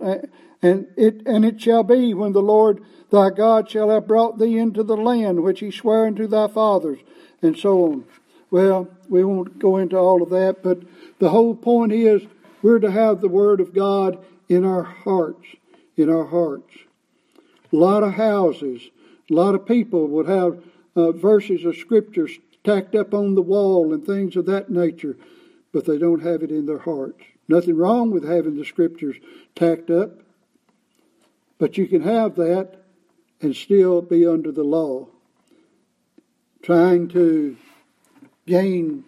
And 0.63 0.89
it 0.97 1.23
and 1.27 1.45
it 1.45 1.61
shall 1.61 1.85
be 1.85 2.15
when 2.15 2.33
the 2.33 2.43
Lord 2.43 2.83
thy 3.11 3.31
God 3.31 3.71
shall 3.71 3.91
have 3.91 4.09
brought 4.09 4.39
thee 4.39 4.59
into 4.59 4.83
the 4.83 4.97
land 4.97 5.43
which 5.43 5.61
he 5.61 5.71
sware 5.71 6.07
unto 6.07 6.27
thy 6.27 6.49
fathers, 6.49 6.99
and 7.41 7.57
so 7.57 7.85
on. 7.85 8.05
Well, 8.51 8.89
we 9.09 9.25
won't 9.25 9.59
go 9.59 9.77
into 9.77 9.97
all 9.97 10.23
of 10.23 10.31
that, 10.31 10.63
but 10.63 10.83
the 11.19 11.31
whole 11.31 11.55
point 11.55 11.93
is 11.93 12.23
we're 12.63 12.79
to 12.81 12.91
have 12.91 13.21
the 13.21 13.29
Word 13.29 13.61
of 13.61 13.75
God 13.75 14.19
in 14.49 14.65
our 14.65 14.83
hearts. 14.83 15.47
In 15.97 16.11
our 16.11 16.25
hearts. 16.25 16.73
A 17.73 17.77
lot 17.77 18.03
of 18.03 18.15
houses, 18.15 18.83
a 19.31 19.35
lot 19.35 19.55
of 19.55 19.67
people 19.67 20.07
would 20.07 20.27
have 20.29 20.63
uh, 20.97 21.13
verses 21.13 21.65
of 21.65 21.77
Scripture 21.77 22.29
tacked 22.65 22.95
up 22.95 23.15
on 23.15 23.35
the 23.35 23.43
wall 23.43 23.93
and 23.93 24.05
things 24.05 24.37
of 24.37 24.47
that 24.47 24.71
nature, 24.71 25.17
but 25.73 25.85
they 25.85 25.99
don't 25.99 26.23
have 26.23 26.43
it 26.43 26.51
in 26.51 26.67
their 26.67 26.79
hearts. 26.79 27.23
Nothing 27.47 27.77
wrong 27.77 28.11
with 28.11 28.29
having 28.29 28.57
the 28.57 28.65
Scriptures 28.65 29.17
tacked 29.55 29.91
up, 29.91 30.21
but 31.59 31.77
you 31.77 31.87
can 31.87 32.03
have 32.03 32.37
that 32.37 32.75
and 33.41 33.55
still 33.55 34.03
be 34.03 34.27
under 34.27 34.51
the 34.51 34.65
law, 34.65 35.07
trying 36.63 37.09
to 37.09 37.57
gain 38.47 39.05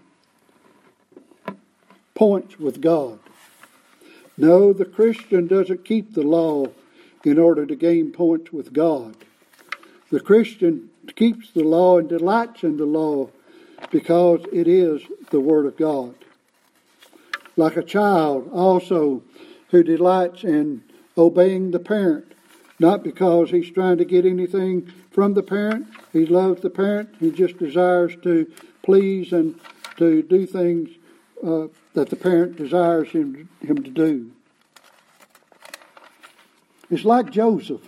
points 2.15 2.59
with 2.59 2.81
God. 2.81 3.19
No, 4.37 4.73
the 4.73 4.85
Christian 4.85 5.47
doesn't 5.47 5.85
keep 5.85 6.15
the 6.15 6.23
law 6.23 6.67
in 7.25 7.39
order 7.39 7.67
to 7.67 7.77
gain 7.77 8.13
points 8.13 8.53
with 8.53 8.73
God. 8.73 9.17
The 10.11 10.21
Christian 10.21 10.91
keeps 11.15 11.51
the 11.51 11.65
law 11.65 11.99
and 11.99 12.09
delights 12.09 12.65
in 12.65 12.77
the 12.77 12.87
law 12.87 13.31
because 13.91 14.41
it 14.53 14.67
is 14.67 15.03
the 15.31 15.41
Word 15.41 15.67
of 15.67 15.77
God. 15.77 16.15
Like 17.57 17.77
a 17.77 17.83
child 17.83 18.51
also 18.53 19.23
who 19.69 19.83
delights 19.83 20.45
in 20.45 20.83
obeying 21.17 21.71
the 21.71 21.79
parent, 21.79 22.33
not 22.81 23.05
because 23.05 23.51
he's 23.51 23.71
trying 23.71 23.99
to 23.99 24.05
get 24.07 24.25
anything 24.25 24.90
from 25.11 25.35
the 25.35 25.43
parent. 25.43 25.87
He 26.12 26.25
loves 26.25 26.62
the 26.62 26.71
parent. 26.71 27.14
He 27.21 27.31
just 27.31 27.59
desires 27.59 28.16
to 28.23 28.51
please 28.83 29.33
and 29.33 29.61
to 29.99 30.23
do 30.23 30.47
things 30.47 30.88
uh, 31.47 31.66
that 31.93 32.09
the 32.09 32.16
parent 32.16 32.57
desires 32.57 33.11
him, 33.11 33.51
him 33.61 33.83
to 33.83 33.90
do. 33.90 34.33
It's 36.90 37.05
like 37.05 37.31
Joseph. 37.31 37.83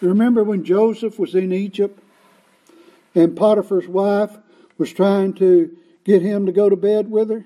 Remember 0.00 0.42
when 0.42 0.64
Joseph 0.64 1.18
was 1.18 1.34
in 1.34 1.52
Egypt 1.52 2.02
and 3.14 3.36
Potiphar's 3.36 3.86
wife 3.86 4.34
was 4.78 4.90
trying 4.90 5.34
to 5.34 5.76
get 6.04 6.22
him 6.22 6.46
to 6.46 6.52
go 6.52 6.70
to 6.70 6.76
bed 6.76 7.10
with 7.10 7.28
her? 7.28 7.44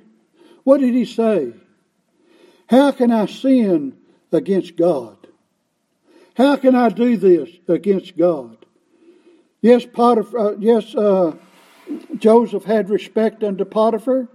What 0.62 0.79
did 0.79 0.94
he 0.94 1.05
say? 1.05 1.53
How 2.68 2.92
can 2.92 3.11
I 3.11 3.27
sin 3.27 3.97
against 4.31 4.77
God? 4.77 5.23
How 6.35 6.57
can 6.57 6.75
I 6.75 6.88
do 6.88 7.16
this 7.16 7.49
against 7.68 8.16
God? 8.16 8.64
Yes, 9.61 9.87
Potiphar, 9.87 10.38
uh, 10.38 10.57
yes, 10.59 10.94
uh, 10.94 11.37
Joseph 12.16 12.64
had 12.64 12.90
respect 12.90 13.42
unto 13.42 13.64
Potiphar. 13.64 14.29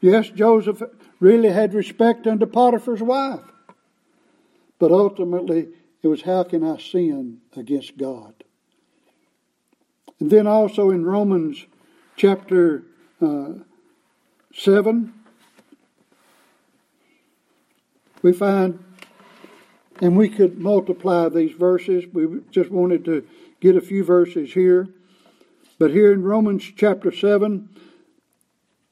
Yes, 0.00 0.30
Joseph 0.30 0.82
really 1.20 1.50
had 1.50 1.74
respect 1.74 2.26
unto 2.26 2.46
Potiphar's 2.46 3.02
wife. 3.02 3.40
But 4.78 4.92
ultimately, 4.92 5.68
it 6.02 6.08
was 6.08 6.22
how 6.22 6.44
can 6.44 6.62
I 6.62 6.78
sin 6.78 7.40
against 7.56 7.96
God? 7.96 8.34
And 10.20 10.30
then 10.30 10.46
also 10.46 10.90
in 10.90 11.04
Romans 11.04 11.66
chapter 12.16 12.84
uh, 13.20 13.54
7, 14.54 15.12
we 18.22 18.32
find, 18.32 18.82
and 20.00 20.16
we 20.16 20.28
could 20.28 20.58
multiply 20.58 21.28
these 21.28 21.52
verses. 21.52 22.04
We 22.12 22.40
just 22.50 22.70
wanted 22.70 23.04
to 23.06 23.26
get 23.60 23.76
a 23.76 23.80
few 23.80 24.04
verses 24.04 24.52
here. 24.52 24.88
But 25.78 25.90
here 25.90 26.12
in 26.12 26.22
Romans 26.22 26.64
chapter 26.76 27.12
7, 27.12 27.68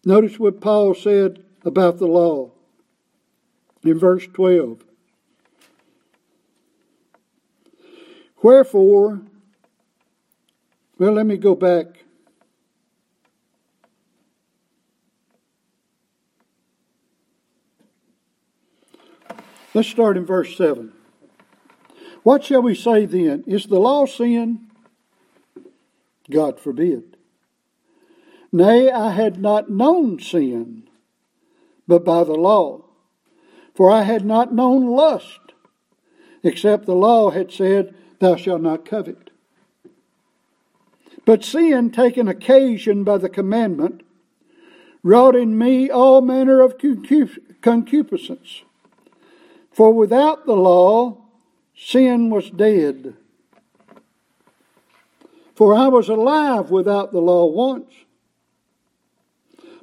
notice 0.05 0.38
what 0.38 0.61
Paul 0.61 0.95
said 0.95 1.45
about 1.64 1.99
the 1.99 2.07
law 2.07 2.51
in 3.83 3.99
verse 3.99 4.27
12. 4.27 4.85
Wherefore, 8.43 9.23
well, 10.99 11.12
let 11.12 11.27
me 11.27 11.37
go 11.38 11.55
back. 11.55 12.04
Let's 19.74 19.88
start 19.88 20.16
in 20.16 20.24
verse 20.24 20.56
7. 20.56 20.92
What 22.22 22.44
shall 22.44 22.62
we 22.62 22.76
say 22.76 23.06
then? 23.06 23.42
Is 23.46 23.66
the 23.66 23.80
law 23.80 24.06
sin? 24.06 24.70
God 26.30 26.60
forbid. 26.60 27.16
Nay, 28.52 28.88
I 28.88 29.10
had 29.10 29.40
not 29.40 29.68
known 29.68 30.20
sin, 30.20 30.88
but 31.88 32.04
by 32.04 32.22
the 32.22 32.37
law. 32.37 32.84
For 33.74 33.90
I 33.90 34.02
had 34.02 34.24
not 34.24 34.54
known 34.54 34.87
lust, 34.87 35.40
except 36.44 36.87
the 36.87 36.94
law 36.94 37.30
had 37.30 37.50
said, 37.50 37.96
Thou 38.20 38.37
shalt 38.37 38.62
not 38.62 38.84
covet. 38.84 39.30
But 41.24 41.42
sin, 41.42 41.90
taking 41.90 42.28
occasion 42.28 43.02
by 43.02 43.18
the 43.18 43.28
commandment, 43.28 44.02
wrought 45.02 45.34
in 45.34 45.58
me 45.58 45.90
all 45.90 46.20
manner 46.20 46.60
of 46.60 46.78
concupiscence. 46.78 48.62
For 49.74 49.92
without 49.92 50.46
the 50.46 50.54
law, 50.54 51.18
sin 51.76 52.30
was 52.30 52.48
dead. 52.48 53.16
For 55.56 55.74
I 55.74 55.88
was 55.88 56.08
alive 56.08 56.70
without 56.70 57.12
the 57.12 57.20
law 57.20 57.46
once. 57.46 57.92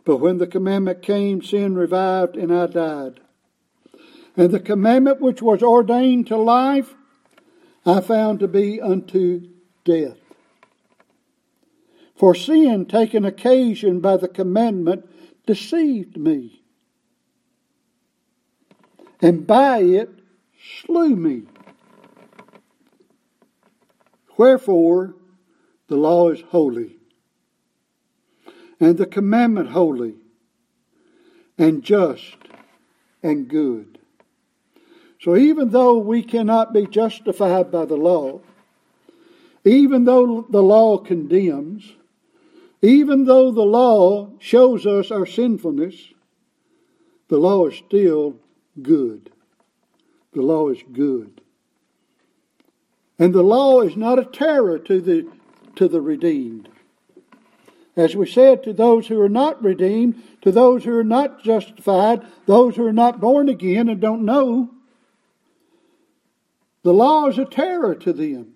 But 0.06 0.18
when 0.18 0.38
the 0.38 0.48
commandment 0.48 1.02
came, 1.02 1.42
sin 1.42 1.76
revived 1.76 2.38
and 2.38 2.54
I 2.54 2.68
died. 2.68 3.20
And 4.38 4.52
the 4.52 4.62
commandment 4.62 5.20
which 5.20 5.42
was 5.42 5.62
ordained 5.62 6.28
to 6.28 6.38
life, 6.38 6.96
I 7.86 8.00
found 8.00 8.40
to 8.40 8.48
be 8.48 8.80
unto 8.80 9.50
death. 9.84 10.18
For 12.16 12.34
sin, 12.34 12.86
taken 12.86 13.26
occasion 13.26 14.00
by 14.00 14.16
the 14.16 14.30
commandment, 14.30 15.06
deceived 15.46 16.16
me, 16.16 16.61
and 19.22 19.46
by 19.46 19.80
it 19.80 20.10
slew 20.86 21.16
me. 21.16 21.44
Wherefore, 24.38 25.14
the 25.88 25.96
law 25.96 26.30
is 26.30 26.42
holy, 26.42 26.98
and 28.80 28.98
the 28.98 29.06
commandment 29.06 29.70
holy, 29.70 30.16
and 31.58 31.84
just, 31.84 32.38
and 33.22 33.48
good. 33.48 34.00
So 35.20 35.36
even 35.36 35.70
though 35.70 36.00
we 36.00 36.24
cannot 36.24 36.74
be 36.74 36.88
justified 36.88 37.72
by 37.72 37.86
the 37.86 37.98
law, 37.98 38.42
even 39.64 40.06
though 40.06 40.48
the 40.50 40.64
law 40.64 40.98
condemns, 40.98 41.94
even 42.82 43.26
though 43.26 43.52
the 43.52 43.62
law 43.62 44.32
shows 44.40 44.88
us 44.88 45.12
our 45.12 45.28
sinfulness, 45.28 45.96
the 47.28 47.38
law 47.38 47.68
is 47.68 47.76
still 47.76 48.38
good. 48.84 49.32
The 50.34 50.42
law 50.42 50.70
is 50.70 50.82
good. 50.92 51.42
And 53.20 53.34
the 53.34 53.44
law 53.44 53.82
is 53.82 53.96
not 53.96 54.20
a 54.20 54.26
terror 54.26 54.80
to 54.80 55.02
the, 55.02 55.28
to 55.76 55.88
the 55.88 56.02
redeemed. 56.02 56.70
As 57.96 58.16
we 58.16 58.26
said, 58.26 58.64
to 58.64 58.74
those 58.74 59.08
who 59.08 59.20
are 59.22 59.30
not 59.30 59.62
redeemed, 59.64 60.24
to 60.42 60.52
those 60.52 60.86
who 60.86 60.98
are 60.98 61.04
not 61.04 61.44
justified, 61.44 62.26
those 62.46 62.76
who 62.76 62.86
are 62.86 62.94
not 62.94 63.20
born 63.20 63.50
again 63.50 63.90
and 63.90 64.00
don't 64.00 64.24
know, 64.26 64.70
the 66.84 66.94
law 66.94 67.28
is 67.28 67.38
a 67.38 67.46
terror 67.46 67.94
to 67.96 68.14
them. 68.14 68.54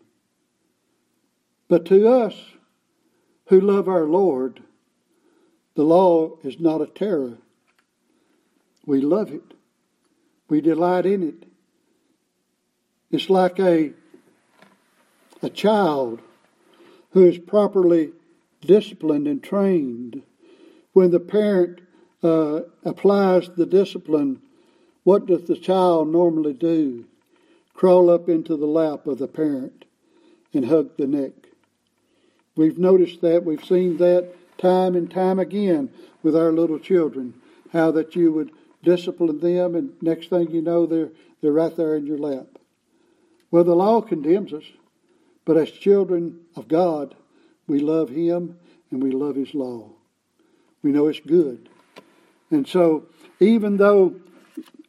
But 1.67 1.85
to 1.85 2.07
us 2.07 2.35
who 3.47 3.59
love 3.59 3.87
our 3.87 4.05
Lord, 4.05 4.61
The 5.75 5.83
law 5.83 6.37
is 6.43 6.59
not 6.59 6.81
a 6.81 6.87
terror. 6.87 7.37
We 8.85 9.01
love 9.01 9.31
it. 9.31 9.54
We 10.47 10.61
delight 10.61 11.05
in 11.05 11.23
it. 11.23 11.47
It's 13.11 13.29
like 13.29 13.59
a, 13.59 13.93
a 15.41 15.49
child 15.49 16.21
who 17.11 17.25
is 17.25 17.37
properly 17.37 18.11
disciplined 18.61 19.27
and 19.27 19.41
trained. 19.41 20.21
When 20.93 21.11
the 21.11 21.19
parent 21.19 21.81
uh, 22.23 22.61
applies 22.83 23.49
the 23.49 23.65
discipline, 23.65 24.41
what 25.03 25.25
does 25.25 25.43
the 25.43 25.55
child 25.55 26.09
normally 26.09 26.53
do? 26.53 27.05
Crawl 27.73 28.09
up 28.09 28.27
into 28.29 28.55
the 28.57 28.65
lap 28.65 29.07
of 29.07 29.17
the 29.17 29.27
parent 29.27 29.85
and 30.53 30.65
hug 30.65 30.97
the 30.97 31.07
neck. 31.07 31.33
We've 32.55 32.77
noticed 32.77 33.21
that, 33.21 33.43
we've 33.43 33.63
seen 33.63 33.97
that 33.97 34.33
time 34.57 34.95
and 34.95 35.11
time 35.11 35.39
again 35.39 35.89
with 36.23 36.35
our 36.35 36.51
little 36.51 36.79
children, 36.79 37.33
how 37.71 37.91
that 37.91 38.15
you 38.15 38.31
would 38.31 38.51
discipline 38.85 39.39
them, 39.39 39.75
and 39.75 39.91
next 40.01 40.29
thing 40.29 40.51
you 40.51 40.61
know, 40.61 40.85
they're, 40.85 41.09
they're 41.41 41.51
right 41.51 41.75
there 41.75 41.95
in 41.95 42.05
your 42.05 42.17
lap. 42.17 42.47
Well, 43.51 43.65
the 43.65 43.75
law 43.75 44.01
condemns 44.01 44.53
us, 44.53 44.63
but 45.43 45.57
as 45.57 45.69
children 45.71 46.39
of 46.55 46.69
God, 46.69 47.15
we 47.67 47.79
love 47.79 48.09
Him 48.09 48.57
and 48.91 49.03
we 49.03 49.11
love 49.11 49.35
His 49.35 49.53
law. 49.53 49.89
We 50.81 50.91
know 50.91 51.07
it's 51.07 51.19
good. 51.19 51.69
And 52.51 52.67
so, 52.67 53.05
even 53.39 53.77
though 53.77 54.15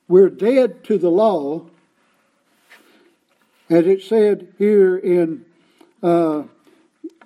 we're 0.09 0.31
dead 0.31 0.85
to 0.85 0.99
the 0.99 1.11
law, 1.11 1.67
as 3.69 3.87
it 3.87 4.03
said 4.03 4.53
here 4.59 4.97
in 4.97 5.45
uh, 6.03 6.45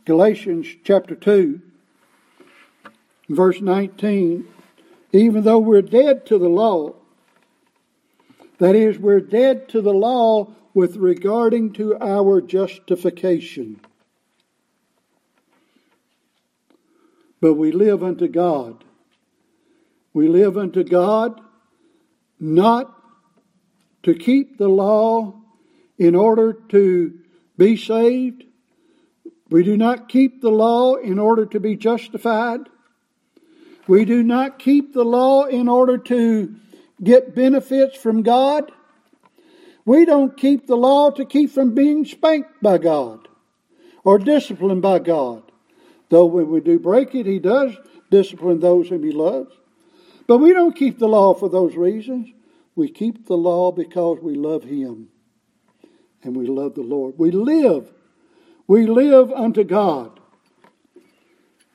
Galatians 0.04 0.66
chapter 0.85 1.14
2, 1.14 1.61
verse 3.28 3.61
19, 3.61 4.48
even 5.12 5.42
though 5.44 5.59
we're 5.59 5.83
dead 5.83 6.27
to 6.27 6.38
the 6.38 6.49
law, 6.49 6.94
that 8.59 8.77
is, 8.77 8.99
we're 8.99 9.20
dead 9.20 9.68
to 9.70 9.81
the 9.81 9.92
law 9.92 10.53
with 10.75 10.96
regarding 10.96 11.73
to 11.73 11.96
our 12.01 12.40
justification. 12.40 13.81
But 17.40 17.55
we 17.55 17.73
live 17.73 18.05
unto 18.05 18.29
God. 18.29 18.85
We 20.12 20.29
live 20.29 20.59
unto 20.59 20.85
God 20.85 21.40
not 22.38 22.94
to 24.03 24.14
keep 24.14 24.59
the 24.59 24.68
law 24.68 25.35
in 25.99 26.14
order 26.14 26.53
to 26.53 27.18
be 27.57 27.77
saved. 27.77 28.44
We 29.51 29.62
do 29.62 29.77
not 29.77 30.09
keep 30.09 30.40
the 30.40 30.51
law 30.51 30.94
in 30.96 31.18
order 31.18 31.46
to 31.46 31.61
be 31.61 31.77
justified. 31.77 32.61
We 33.90 34.05
do 34.05 34.22
not 34.22 34.61
keep 34.61 34.92
the 34.92 35.05
law 35.05 35.46
in 35.46 35.66
order 35.66 35.98
to 35.98 36.55
get 37.03 37.35
benefits 37.35 37.96
from 37.96 38.22
God. 38.22 38.70
We 39.85 40.05
don't 40.05 40.37
keep 40.37 40.68
the 40.68 40.76
law 40.76 41.11
to 41.11 41.24
keep 41.24 41.50
from 41.50 41.74
being 41.74 42.05
spanked 42.05 42.62
by 42.62 42.79
God 42.79 43.26
or 44.05 44.20
disciplined 44.20 44.81
by 44.81 45.00
God. 45.00 45.42
Though 46.09 46.26
when 46.26 46.50
we 46.50 46.61
do 46.61 46.79
break 46.79 47.16
it, 47.16 47.26
He 47.26 47.40
does 47.40 47.72
discipline 48.12 48.61
those 48.61 48.88
whom 48.88 49.03
He 49.03 49.11
loves. 49.11 49.53
But 50.29 50.38
we 50.38 50.53
don't 50.53 50.76
keep 50.76 51.00
the 51.00 51.09
law 51.09 51.35
for 51.35 51.48
those 51.48 51.74
reasons. 51.74 52.29
We 52.76 52.90
keep 52.90 53.26
the 53.26 53.37
law 53.37 53.72
because 53.72 54.18
we 54.22 54.37
love 54.37 54.62
Him 54.62 55.09
and 56.22 56.37
we 56.37 56.46
love 56.46 56.76
the 56.76 56.83
Lord. 56.83 57.14
We 57.18 57.33
live. 57.33 57.92
We 58.68 58.87
live 58.87 59.33
unto 59.33 59.64
God. 59.64 60.19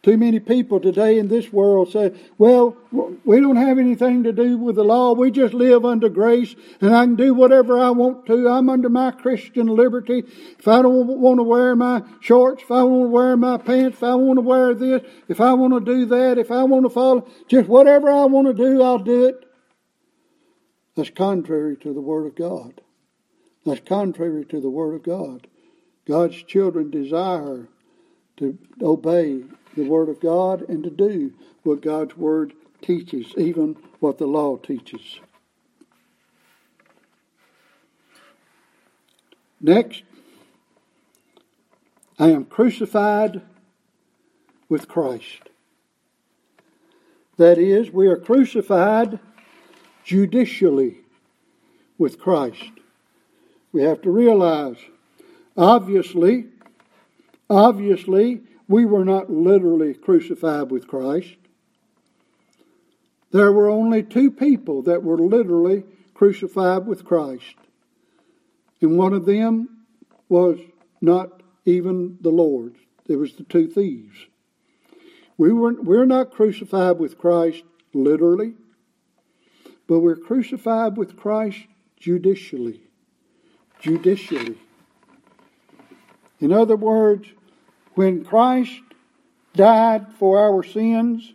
Too 0.06 0.18
many 0.18 0.40
people 0.40 0.80
today 0.80 1.18
in 1.18 1.30
this 1.30 1.52
world 1.52 1.92
say, 1.92 2.14
well, 2.38 2.78
we 2.92 3.42
don't 3.42 3.56
have 3.56 3.80
anything 3.80 4.22
to 4.26 4.32
do 4.32 4.56
with 4.56 4.76
the 4.76 4.84
law. 4.84 5.14
We 5.14 5.32
just 5.32 5.56
live 5.56 5.84
under 5.84 6.10
grace 6.10 6.56
and 6.80 6.96
I 6.96 7.06
can 7.06 7.16
do 7.16 7.34
whatever 7.34 7.80
I 7.80 7.90
want 7.90 8.28
to. 8.28 8.48
I'm 8.48 8.70
under 8.70 8.88
my 8.88 9.10
Christian 9.10 9.66
liberty. 9.66 10.20
If 10.60 10.68
I 10.68 10.84
don't 10.84 11.08
want 11.08 11.40
to 11.40 11.44
wear 11.44 11.76
my 11.76 12.04
shorts, 12.20 12.62
if 12.62 12.70
I 12.70 12.84
want 12.84 13.06
to 13.06 13.10
wear 13.10 13.36
my 13.36 13.58
pants, 13.58 13.98
if 13.98 14.04
I 14.04 14.14
want 14.14 14.38
to 14.38 14.42
wear 14.42 14.76
this, 14.76 15.02
if 15.28 15.42
I 15.42 15.54
want 15.54 15.74
to 15.74 15.80
do 15.80 16.06
that, 16.06 16.38
if 16.38 16.52
I 16.52 16.66
want 16.66 16.86
to 16.86 16.92
follow, 16.92 17.28
just 17.48 17.68
whatever 17.68 18.12
I 18.12 18.26
want 18.26 18.46
to 18.46 18.54
do, 18.54 18.84
I'll 18.84 19.00
do 19.00 19.26
it. 19.26 19.44
That's 20.96 21.10
contrary 21.10 21.78
to 21.78 21.92
the 21.96 22.02
Word 22.02 22.28
of 22.28 22.36
God. 22.36 22.80
That's 23.66 23.82
contrary 23.82 24.46
to 24.46 24.62
the 24.62 24.70
Word 24.70 24.94
of 24.94 25.02
God. 25.02 25.48
God's 26.08 26.44
children 26.44 26.92
desire 26.92 27.70
to 28.38 28.56
obey 28.84 29.46
the 29.76 29.88
Word 29.88 30.10
of 30.10 30.20
God 30.20 30.68
and 30.70 30.84
to 30.84 30.90
do 30.90 31.34
what 31.64 31.82
God's 31.82 32.16
Word 32.18 32.54
teaches, 32.82 33.34
even 33.38 33.76
what 34.00 34.18
the 34.18 34.28
law 34.28 34.58
teaches. 34.58 35.20
Next, 39.62 40.04
I 42.20 42.30
am 42.30 42.46
crucified 42.46 43.42
with 44.70 44.88
Christ. 44.88 45.42
That 47.38 47.58
is, 47.58 47.92
we 47.92 48.08
are 48.08 48.18
crucified 48.18 49.20
judicially 50.04 51.00
with 51.98 52.20
Christ. 52.20 52.72
We 53.74 53.84
have 53.84 54.02
to 54.04 54.12
realize, 54.12 54.78
obviously, 55.58 56.46
obviously, 57.50 58.42
we 58.68 58.86
were 58.86 59.06
not 59.06 59.30
literally 59.30 59.94
crucified 59.94 60.72
with 60.72 60.88
Christ. 60.88 61.36
There 63.32 63.52
were 63.52 63.70
only 63.70 64.02
two 64.02 64.32
people 64.32 64.82
that 64.84 65.04
were 65.04 65.18
literally 65.18 65.84
crucified 66.14 66.88
with 66.88 67.04
Christ. 67.06 67.56
And 68.82 68.98
one 68.98 69.14
of 69.14 69.26
them 69.26 69.86
was 70.30 70.60
not 71.02 71.42
even 71.66 72.18
the 72.22 72.30
Lord's. 72.30 72.80
It 73.08 73.18
was 73.18 73.34
the 73.34 73.44
two 73.44 73.68
thieves. 73.68 74.26
We 75.38 75.52
were, 75.52 75.74
we're 75.74 76.06
not 76.06 76.32
crucified 76.32 76.98
with 76.98 77.18
Christ 77.18 77.64
literally, 77.94 78.54
but 79.88 80.00
we're 80.00 80.16
crucified 80.16 80.98
with 80.98 81.18
Christ 81.18 81.60
judicially. 82.00 82.82
Judicially. 83.80 84.58
In 86.40 86.52
other 86.52 86.76
words, 86.76 87.28
when 87.96 88.24
Christ 88.24 88.82
died 89.56 90.08
for 90.20 90.38
our 90.40 90.64
sins, 90.64 91.34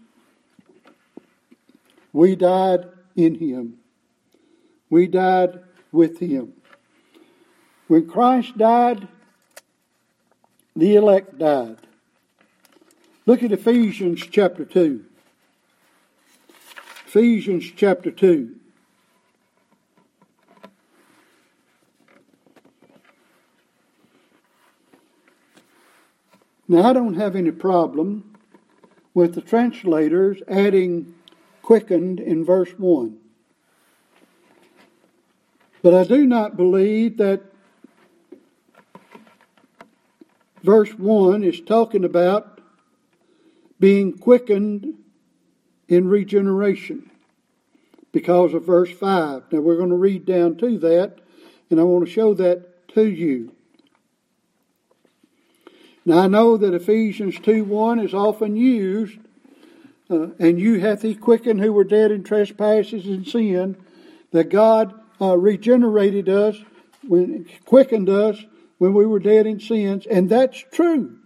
we 2.13 2.37
died 2.37 2.87
in 3.17 3.35
Him. 3.35 3.79
We 4.89 5.07
died 5.07 5.61
with 5.91 6.19
Him. 6.19 6.53
When 7.89 8.09
Christ 8.09 8.57
died, 8.57 9.09
the 10.77 10.97
elect 10.97 11.39
died. 11.39 11.79
Look 13.27 13.43
at 13.43 13.53
Ephesians 13.53 14.21
chapter 14.31 14.65
2. 14.65 15.05
Ephesians 17.07 17.73
chapter 17.75 18.11
2. 18.11 18.60
Now, 26.71 26.89
I 26.89 26.93
don't 26.93 27.15
have 27.15 27.35
any 27.35 27.51
problem 27.51 28.33
with 29.13 29.35
the 29.35 29.41
translators 29.41 30.41
adding 30.47 31.17
quickened 31.63 32.21
in 32.21 32.45
verse 32.45 32.71
1. 32.79 33.19
But 35.83 35.95
I 35.95 36.05
do 36.05 36.25
not 36.25 36.57
believe 36.57 37.17
that 37.17 37.43
verse 40.63 40.91
1 40.91 41.43
is 41.43 41.61
talking 41.61 42.05
about 42.05 42.61
being 43.81 44.17
quickened 44.17 44.95
in 45.89 46.07
regeneration 46.07 47.11
because 48.13 48.55
of 48.55 48.65
verse 48.65 48.93
5. 48.93 49.51
Now 49.51 49.59
we're 49.59 49.77
going 49.77 49.91
to 49.91 49.97
read 49.97 50.25
down 50.25 50.55
to 50.59 50.79
that, 50.79 51.19
and 51.69 51.81
I 51.81 51.83
want 51.83 52.07
to 52.07 52.13
show 52.13 52.33
that 52.35 52.87
to 52.95 53.03
you. 53.09 53.57
Now 56.11 56.23
I 56.23 56.27
know 56.27 56.57
that 56.57 56.75
Ephesians 56.75 57.39
2 57.39 57.63
1 57.63 58.01
is 58.01 58.15
often 58.15 58.57
used, 58.57 59.17
uh, 60.11 60.31
and 60.41 60.59
you 60.59 60.81
hath 60.81 61.03
he 61.03 61.15
quickened 61.15 61.61
who 61.61 61.73
were 61.73 61.85
dead 61.85 62.11
in 62.11 62.25
trespasses 62.25 63.07
and 63.07 63.25
sin, 63.25 63.77
that 64.33 64.49
God 64.49 64.93
uh, 65.21 65.39
regenerated 65.39 66.29
us, 66.29 66.57
when 67.07 67.47
quickened 67.65 68.09
us 68.09 68.45
when 68.79 68.93
we 68.93 69.07
were 69.07 69.21
dead 69.21 69.47
in 69.47 69.61
sins, 69.61 70.05
and 70.05 70.29
that's 70.29 70.59
true. 70.73 71.17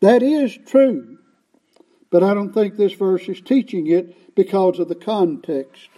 That 0.00 0.22
is 0.22 0.58
true. 0.66 1.16
But 2.10 2.22
I 2.22 2.34
don't 2.34 2.52
think 2.52 2.76
this 2.76 2.92
verse 2.92 3.26
is 3.30 3.40
teaching 3.40 3.86
it 3.86 4.34
because 4.34 4.78
of 4.78 4.88
the 4.88 4.94
context. 4.94 5.88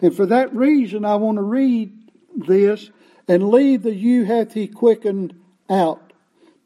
And 0.00 0.12
for 0.12 0.26
that 0.26 0.52
reason, 0.52 1.04
I 1.04 1.14
want 1.14 1.36
to 1.36 1.42
read 1.42 1.96
this 2.34 2.90
and 3.28 3.48
leave 3.48 3.84
the 3.84 3.94
you 3.94 4.24
hath 4.24 4.54
he 4.54 4.66
quickened 4.66 5.40
out 5.70 6.05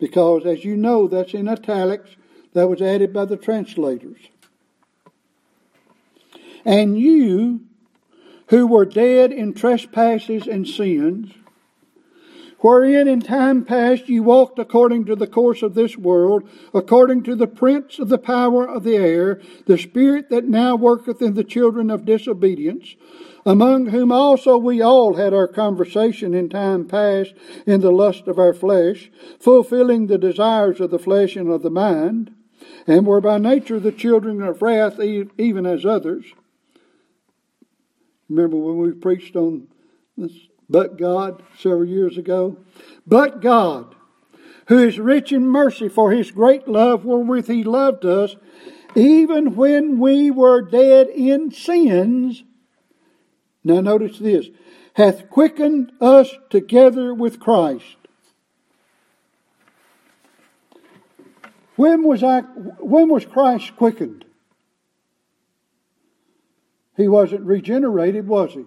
because, 0.00 0.46
as 0.46 0.64
you 0.64 0.76
know, 0.76 1.06
that's 1.06 1.34
in 1.34 1.46
italics. 1.46 2.10
That 2.52 2.68
was 2.68 2.82
added 2.82 3.12
by 3.12 3.26
the 3.26 3.36
translators. 3.36 4.18
And 6.64 6.98
you, 6.98 7.60
who 8.48 8.66
were 8.66 8.84
dead 8.84 9.30
in 9.30 9.54
trespasses 9.54 10.48
and 10.48 10.66
sins, 10.66 11.32
wherein 12.58 13.06
in 13.06 13.20
time 13.20 13.64
past 13.64 14.08
you 14.08 14.24
walked 14.24 14.58
according 14.58 15.04
to 15.04 15.14
the 15.14 15.28
course 15.28 15.62
of 15.62 15.74
this 15.74 15.96
world, 15.96 16.48
according 16.74 17.22
to 17.22 17.36
the 17.36 17.46
prince 17.46 18.00
of 18.00 18.08
the 18.08 18.18
power 18.18 18.68
of 18.68 18.82
the 18.82 18.96
air, 18.96 19.40
the 19.66 19.78
spirit 19.78 20.28
that 20.30 20.44
now 20.44 20.74
worketh 20.74 21.22
in 21.22 21.34
the 21.34 21.44
children 21.44 21.88
of 21.88 22.04
disobedience, 22.04 22.96
among 23.46 23.86
whom 23.86 24.12
also 24.12 24.56
we 24.56 24.82
all 24.82 25.14
had 25.14 25.32
our 25.32 25.48
conversation 25.48 26.34
in 26.34 26.48
time 26.48 26.86
past 26.86 27.34
in 27.66 27.80
the 27.80 27.90
lust 27.90 28.26
of 28.26 28.38
our 28.38 28.54
flesh, 28.54 29.10
fulfilling 29.38 30.06
the 30.06 30.18
desires 30.18 30.80
of 30.80 30.90
the 30.90 30.98
flesh 30.98 31.36
and 31.36 31.48
of 31.48 31.62
the 31.62 31.70
mind, 31.70 32.34
and 32.86 33.06
were 33.06 33.20
by 33.20 33.38
nature 33.38 33.80
the 33.80 33.92
children 33.92 34.42
of 34.42 34.62
wrath, 34.62 35.00
even 35.00 35.66
as 35.66 35.86
others. 35.86 36.26
Remember 38.28 38.56
when 38.56 38.78
we 38.78 38.92
preached 38.92 39.34
on 39.36 39.66
this 40.16 40.32
but 40.70 40.96
God 40.96 41.42
several 41.58 41.84
years 41.84 42.16
ago. 42.16 42.56
But 43.06 43.40
God, 43.40 43.94
who 44.68 44.78
is 44.78 45.00
rich 45.00 45.32
in 45.32 45.48
mercy 45.48 45.88
for 45.88 46.12
his 46.12 46.30
great 46.30 46.68
love 46.68 47.04
wherewith 47.04 47.48
he 47.48 47.64
loved 47.64 48.04
us, 48.04 48.36
even 48.94 49.56
when 49.56 49.98
we 49.98 50.30
were 50.30 50.62
dead 50.62 51.08
in 51.08 51.50
sins. 51.50 52.44
Now 53.70 53.80
notice 53.80 54.18
this 54.18 54.48
hath 54.94 55.30
quickened 55.30 55.92
us 56.00 56.34
together 56.50 57.14
with 57.14 57.38
Christ. 57.38 57.96
When 61.76 62.02
was 62.02 62.24
I 62.24 62.40
when 62.40 63.08
was 63.08 63.24
Christ 63.24 63.76
quickened? 63.76 64.24
He 66.96 67.06
wasn't 67.06 67.42
regenerated, 67.42 68.26
was 68.26 68.52
he? 68.54 68.64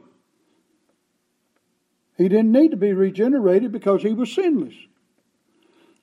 He 2.18 2.30
didn't 2.30 2.54
need 2.54 2.72
to 2.72 2.78
be 2.78 2.94
regenerated 2.94 3.72
because 3.72 4.02
he 4.02 4.14
was 4.14 4.32
sinless. 4.34 4.74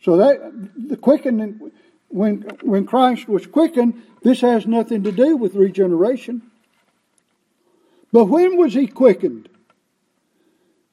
So 0.03 0.19
that 0.19 0.69
the 0.77 0.99
quickening 0.99 1.73
when 2.09 2.43
when 2.63 2.87
Christ 2.87 3.29
was 3.29 3.47
quickened, 3.47 4.03
this 4.23 4.43
has 4.43 4.67
nothing 4.67 5.03
to 5.05 5.13
do 5.13 5.39
with 5.39 5.55
regeneration. 5.55 6.50
But 8.13 8.25
when 8.25 8.57
was 8.57 8.75
he 8.75 8.87
quickened? 8.87 9.49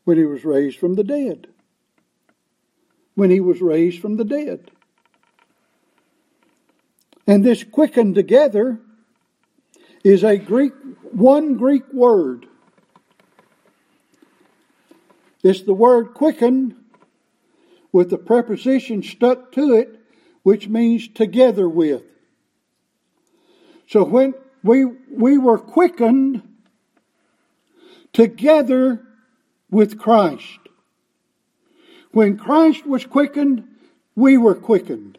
When 0.03 0.17
he 0.17 0.25
was 0.25 0.45
raised 0.45 0.77
from 0.77 0.95
the 0.95 1.03
dead. 1.03 1.47
When 3.15 3.29
he 3.29 3.39
was 3.39 3.61
raised 3.61 4.01
from 4.01 4.17
the 4.17 4.25
dead. 4.25 4.71
And 7.25 7.43
this 7.43 7.63
quickened 7.63 8.15
together 8.15 8.79
is 10.03 10.23
a 10.23 10.37
Greek 10.37 10.73
one 11.11 11.55
Greek 11.55 11.91
word 11.91 12.47
it's 15.43 15.61
the 15.61 15.73
word 15.73 16.13
quicken 16.13 16.75
with 17.91 18.09
the 18.09 18.17
preposition 18.17 19.03
stuck 19.03 19.51
to 19.53 19.75
it, 19.75 19.99
which 20.43 20.67
means 20.67 21.07
together 21.07 21.69
with. 21.69 22.03
So 23.87 24.03
when 24.03 24.33
we, 24.63 24.85
we 24.85 25.37
were 25.37 25.57
quickened 25.57 26.46
together 28.13 29.01
with 29.69 29.99
Christ. 29.99 30.59
When 32.11 32.37
Christ 32.37 32.85
was 32.85 33.05
quickened, 33.05 33.67
we 34.15 34.37
were 34.37 34.55
quickened. 34.55 35.17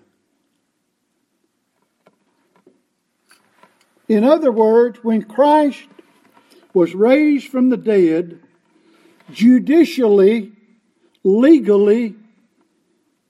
In 4.08 4.24
other 4.24 4.50
words, 4.50 4.98
when 5.04 5.22
Christ 5.22 5.86
was 6.72 6.94
raised 6.94 7.48
from 7.48 7.68
the 7.68 7.76
dead, 7.76 8.40
judicially, 9.30 10.52
legally, 11.22 12.16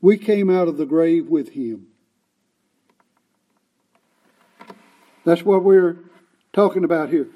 we 0.01 0.17
came 0.17 0.49
out 0.49 0.69
of 0.69 0.77
the 0.77 0.87
grave 0.87 1.27
with 1.27 1.51
him. 1.51 1.89
That's 5.25 5.45
what 5.45 5.65
we're 5.65 5.99
talking 6.53 6.85
about 6.85 7.11
here. 7.11 7.29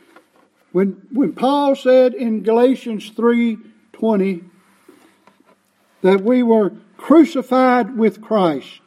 When, 0.72 1.06
when 1.12 1.34
Paul 1.34 1.76
said 1.76 2.14
in 2.14 2.42
Galatians 2.42 3.10
3:20 3.10 4.44
that 6.00 6.22
we 6.22 6.42
were 6.42 6.72
crucified 6.96 7.96
with 7.96 8.22
Christ, 8.22 8.80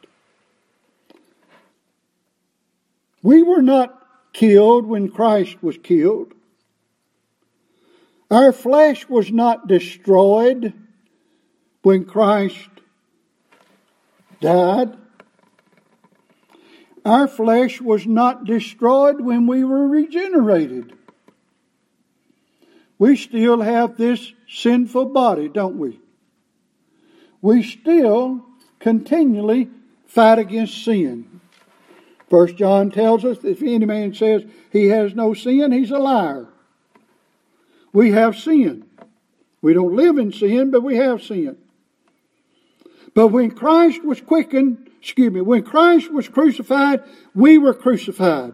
we 3.22 3.42
were 3.42 3.62
not 3.62 4.06
killed 4.32 4.86
when 4.86 5.10
Christ 5.10 5.62
was 5.62 5.78
killed. 5.78 6.34
Our 8.30 8.52
flesh 8.52 9.08
was 9.08 9.30
not 9.30 9.68
destroyed 9.68 10.72
when 11.82 12.04
Christ 12.04 12.68
died. 14.40 14.96
Our 17.04 17.28
flesh 17.28 17.80
was 17.80 18.04
not 18.04 18.44
destroyed 18.44 19.20
when 19.20 19.46
we 19.46 19.62
were 19.62 19.86
regenerated. 19.86 20.92
We 22.98 23.16
still 23.16 23.60
have 23.60 23.96
this 23.96 24.32
sinful 24.48 25.06
body, 25.06 25.48
don't 25.48 25.76
we? 25.76 26.00
We 27.42 27.62
still 27.62 28.44
continually 28.78 29.68
fight 30.06 30.38
against 30.38 30.84
sin. 30.84 31.40
First 32.30 32.56
John 32.56 32.90
tells 32.90 33.24
us 33.24 33.38
if 33.44 33.62
any 33.62 33.84
man 33.84 34.14
says 34.14 34.44
he 34.72 34.86
has 34.86 35.14
no 35.14 35.34
sin, 35.34 35.72
he's 35.72 35.90
a 35.90 35.98
liar 35.98 36.48
we 37.96 38.12
have 38.12 38.36
sin. 38.36 38.84
We 39.62 39.72
don't 39.72 39.96
live 39.96 40.18
in 40.18 40.30
sin, 40.30 40.70
but 40.70 40.82
we 40.82 40.96
have 40.96 41.22
sin. 41.22 41.56
But 43.14 43.28
when 43.28 43.52
Christ 43.52 44.04
was 44.04 44.20
quickened, 44.20 44.90
excuse 45.00 45.32
me, 45.32 45.40
when 45.40 45.62
Christ 45.62 46.12
was 46.12 46.28
crucified, 46.28 47.02
we 47.34 47.56
were 47.56 47.72
crucified. 47.72 48.52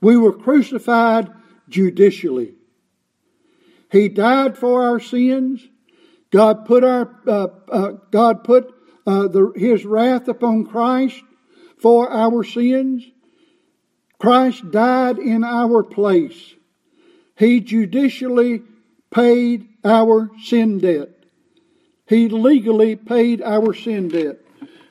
We 0.00 0.16
were 0.16 0.32
crucified 0.32 1.30
judicially. 1.68 2.54
He 3.94 4.08
died 4.08 4.58
for 4.58 4.82
our 4.82 4.98
sins. 4.98 5.64
God 6.32 6.66
put 6.66 6.82
our 6.82 7.14
uh, 7.28 7.46
uh, 7.70 7.92
God 8.10 8.42
put 8.42 8.74
uh, 9.06 9.28
the, 9.28 9.52
His 9.54 9.84
wrath 9.84 10.26
upon 10.26 10.66
Christ 10.66 11.22
for 11.78 12.10
our 12.10 12.42
sins. 12.42 13.04
Christ 14.18 14.68
died 14.72 15.20
in 15.20 15.44
our 15.44 15.84
place. 15.84 16.54
He 17.38 17.60
judicially 17.60 18.62
paid 19.12 19.68
our 19.84 20.28
sin 20.42 20.78
debt. 20.78 21.10
He 22.08 22.28
legally 22.28 22.96
paid 22.96 23.42
our 23.42 23.72
sin 23.74 24.08
debt. 24.08 24.38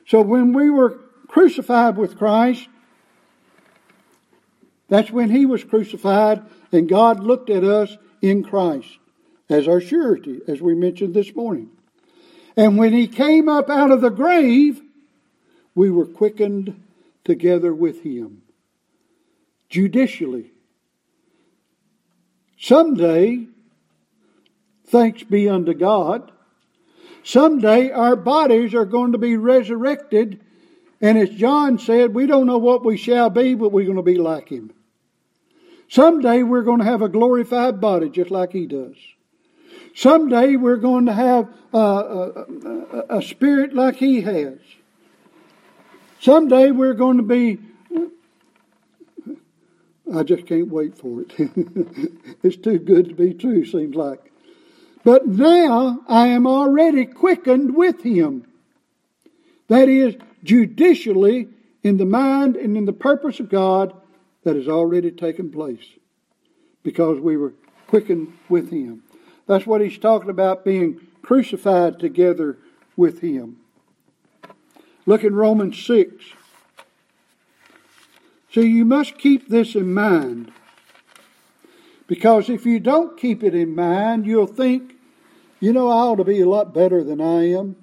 So 0.06 0.22
when 0.22 0.54
we 0.54 0.70
were 0.70 0.98
crucified 1.28 1.98
with 1.98 2.16
Christ, 2.16 2.66
that's 4.88 5.10
when 5.10 5.28
He 5.28 5.44
was 5.44 5.62
crucified, 5.62 6.42
and 6.72 6.88
God 6.88 7.20
looked 7.20 7.50
at 7.50 7.64
us 7.64 7.98
in 8.24 8.42
Christ 8.42 8.88
as 9.50 9.68
our 9.68 9.82
surety, 9.82 10.40
as 10.48 10.62
we 10.62 10.74
mentioned 10.74 11.12
this 11.12 11.34
morning. 11.36 11.68
And 12.56 12.78
when 12.78 12.94
He 12.94 13.06
came 13.06 13.50
up 13.50 13.68
out 13.68 13.90
of 13.90 14.00
the 14.00 14.08
grave, 14.08 14.80
we 15.74 15.90
were 15.90 16.06
quickened 16.06 16.82
together 17.24 17.74
with 17.74 18.02
Him. 18.02 18.42
Judicially. 19.68 20.52
Someday, 22.58 23.46
thanks 24.86 25.22
be 25.24 25.50
unto 25.50 25.74
God, 25.74 26.32
someday 27.24 27.90
our 27.90 28.16
bodies 28.16 28.74
are 28.74 28.86
going 28.86 29.12
to 29.12 29.18
be 29.18 29.36
resurrected. 29.36 30.40
And 31.02 31.18
as 31.18 31.28
John 31.28 31.78
said, 31.78 32.14
we 32.14 32.26
don't 32.26 32.46
know 32.46 32.56
what 32.56 32.86
we 32.86 32.96
shall 32.96 33.28
be, 33.28 33.54
but 33.54 33.70
we're 33.70 33.84
going 33.84 33.96
to 33.96 34.02
be 34.02 34.16
like 34.16 34.48
him. 34.48 34.72
Someday 35.94 36.42
we're 36.42 36.64
going 36.64 36.80
to 36.80 36.84
have 36.84 37.02
a 37.02 37.08
glorified 37.08 37.80
body 37.80 38.08
just 38.08 38.32
like 38.32 38.50
he 38.50 38.66
does. 38.66 38.96
Someday 39.94 40.56
we're 40.56 40.74
going 40.74 41.06
to 41.06 41.12
have 41.12 41.48
a, 41.72 41.78
a, 41.78 43.18
a, 43.18 43.22
spirit 43.22 43.74
like 43.74 43.94
he 43.94 44.20
has. 44.22 44.58
Someday 46.18 46.72
we're 46.72 46.94
going 46.94 47.18
to 47.18 47.22
be 47.22 47.60
I 50.12 50.24
just 50.24 50.48
can't 50.48 50.66
wait 50.66 50.98
for 50.98 51.20
it. 51.20 51.32
it's 52.42 52.56
too 52.56 52.80
good 52.80 53.10
to 53.10 53.14
be 53.14 53.32
true, 53.32 53.64
seems 53.64 53.94
like. 53.94 54.32
But 55.04 55.28
now 55.28 56.00
I 56.08 56.26
am 56.26 56.48
already 56.48 57.06
quickened 57.06 57.76
with 57.76 58.02
him. 58.02 58.48
That 59.68 59.88
is, 59.88 60.16
judicially, 60.42 61.50
in 61.84 61.98
the 61.98 62.04
mind 62.04 62.56
and 62.56 62.76
in 62.76 62.84
the 62.84 62.92
purpose 62.92 63.38
of 63.38 63.48
God, 63.48 63.94
that 64.44 64.56
has 64.56 64.68
already 64.68 65.10
taken 65.10 65.50
place. 65.50 65.84
Because 66.82 67.18
we 67.18 67.36
were 67.36 67.54
quickened 67.86 68.36
with 68.48 68.70
him. 68.70 69.02
That's 69.46 69.66
what 69.66 69.80
he's 69.80 69.98
talking 69.98 70.30
about 70.30 70.64
being 70.64 71.00
crucified 71.22 71.98
together 71.98 72.58
with 72.96 73.20
him. 73.20 73.56
Look 75.06 75.24
in 75.24 75.34
Romans 75.34 75.84
6. 75.84 76.24
So 78.52 78.60
you 78.60 78.84
must 78.84 79.18
keep 79.18 79.48
this 79.48 79.74
in 79.74 79.92
mind. 79.92 80.52
Because 82.06 82.48
if 82.48 82.64
you 82.64 82.78
don't 82.78 83.18
keep 83.18 83.42
it 83.42 83.54
in 83.54 83.74
mind, 83.74 84.26
you'll 84.26 84.46
think, 84.46 84.94
you 85.58 85.72
know, 85.72 85.88
I 85.88 86.02
ought 86.02 86.16
to 86.16 86.24
be 86.24 86.40
a 86.40 86.48
lot 86.48 86.74
better 86.74 87.02
than 87.02 87.20
I 87.20 87.50
am. 87.50 87.76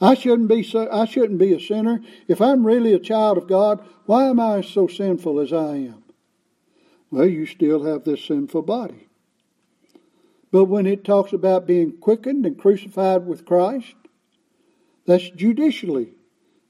I 0.00 0.14
shouldn't 0.14 0.48
be 0.48 0.62
so, 0.62 0.88
I 0.92 1.06
shouldn't 1.06 1.38
be 1.38 1.52
a 1.52 1.60
sinner. 1.60 2.00
If 2.28 2.40
I'm 2.40 2.66
really 2.66 2.94
a 2.94 3.00
child 3.00 3.36
of 3.36 3.48
God, 3.48 3.84
why 4.06 4.26
am 4.26 4.38
I 4.38 4.60
so 4.60 4.86
sinful 4.86 5.40
as 5.40 5.52
I 5.52 5.76
am? 5.76 6.04
Well, 7.10 7.26
you 7.26 7.46
still 7.46 7.84
have 7.84 8.04
this 8.04 8.24
sinful 8.24 8.62
body. 8.62 9.08
But 10.50 10.64
when 10.64 10.86
it 10.86 11.04
talks 11.04 11.32
about 11.32 11.66
being 11.66 11.98
quickened 11.98 12.46
and 12.46 12.58
crucified 12.58 13.26
with 13.26 13.44
Christ, 13.44 13.94
that's 15.06 15.30
judicially. 15.30 16.12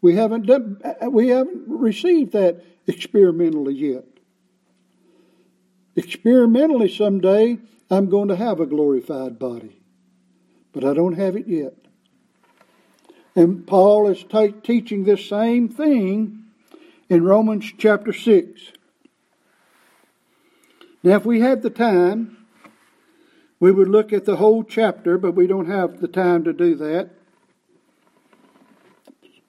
We 0.01 0.15
haven't 0.15 0.47
done, 0.47 0.81
we 1.11 1.29
haven't 1.29 1.65
received 1.67 2.33
that 2.33 2.65
experimentally 2.87 3.75
yet. 3.75 4.05
Experimentally, 5.97 6.89
someday 6.89 7.59
I'm 7.91 8.09
going 8.09 8.29
to 8.29 8.37
have 8.37 8.61
a 8.61 8.67
glorified 8.67 9.39
body, 9.39 9.81
but 10.73 10.85
I 10.85 10.95
don't 10.95 11.19
have 11.19 11.35
it 11.35 11.49
yet. 11.49 11.75
And 13.39 13.65
Paul 13.69 14.09
is 14.09 14.25
t- 14.25 14.53
teaching 14.65 15.05
this 15.05 15.29
same 15.29 15.69
thing 15.69 16.43
in 17.09 17.23
Romans 17.23 17.73
chapter 17.79 18.13
6. 18.13 18.73
Now, 21.05 21.15
if 21.15 21.25
we 21.25 21.39
had 21.39 21.63
the 21.63 21.71
time, 21.71 22.37
we 23.61 23.71
would 23.71 23.89
look 23.89 24.13
at 24.13 24.25
the 24.25 24.39
whole 24.39 24.65
chapter, 24.65 25.19
but 25.19 25.37
we 25.37 25.47
don't 25.47 25.71
have 25.71 26.01
the 26.01 26.09
time 26.09 26.43
to 26.43 26.53
do 26.53 26.75
that. 26.75 27.11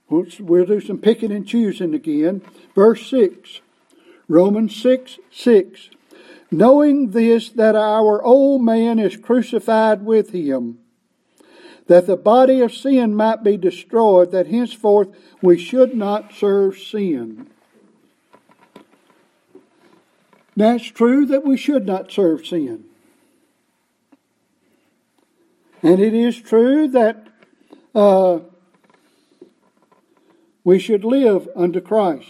We'll 0.07 0.65
do 0.65 0.81
some 0.81 0.99
picking 0.99 1.31
and 1.31 1.47
choosing 1.47 1.95
again. 1.95 2.43
Verse 2.75 3.09
6, 3.09 3.61
Romans 4.27 4.75
6 4.75 5.17
6. 5.31 5.89
Knowing 6.51 7.09
this, 7.09 7.49
that 7.49 7.75
our 7.75 8.23
old 8.23 8.61
man 8.61 8.99
is 8.99 9.17
crucified 9.17 10.05
with 10.05 10.29
him, 10.29 10.78
that 11.89 12.05
the 12.05 12.15
body 12.15 12.61
of 12.61 12.71
sin 12.71 13.15
might 13.15 13.43
be 13.43 13.57
destroyed, 13.57 14.29
that 14.29 14.45
henceforth 14.45 15.07
we 15.41 15.57
should 15.57 15.95
not 15.95 16.31
serve 16.31 16.77
sin. 16.77 17.49
Now, 20.55 20.75
it's 20.75 20.85
true 20.85 21.25
that 21.25 21.43
we 21.43 21.57
should 21.57 21.87
not 21.87 22.11
serve 22.11 22.45
sin. 22.45 22.83
And 25.81 25.99
it 25.99 26.13
is 26.13 26.39
true 26.39 26.89
that 26.89 27.25
uh, 27.95 28.41
we 30.63 30.77
should 30.77 31.03
live 31.03 31.49
unto 31.55 31.81
Christ. 31.81 32.29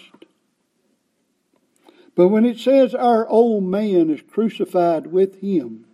But 2.16 2.30
when 2.30 2.46
it 2.46 2.60
says 2.60 2.96
our 2.96 3.28
old 3.28 3.66
man 3.66 4.10
is 4.10 4.22
crucified 4.22 5.08
with 5.08 5.42
him, 5.42 5.86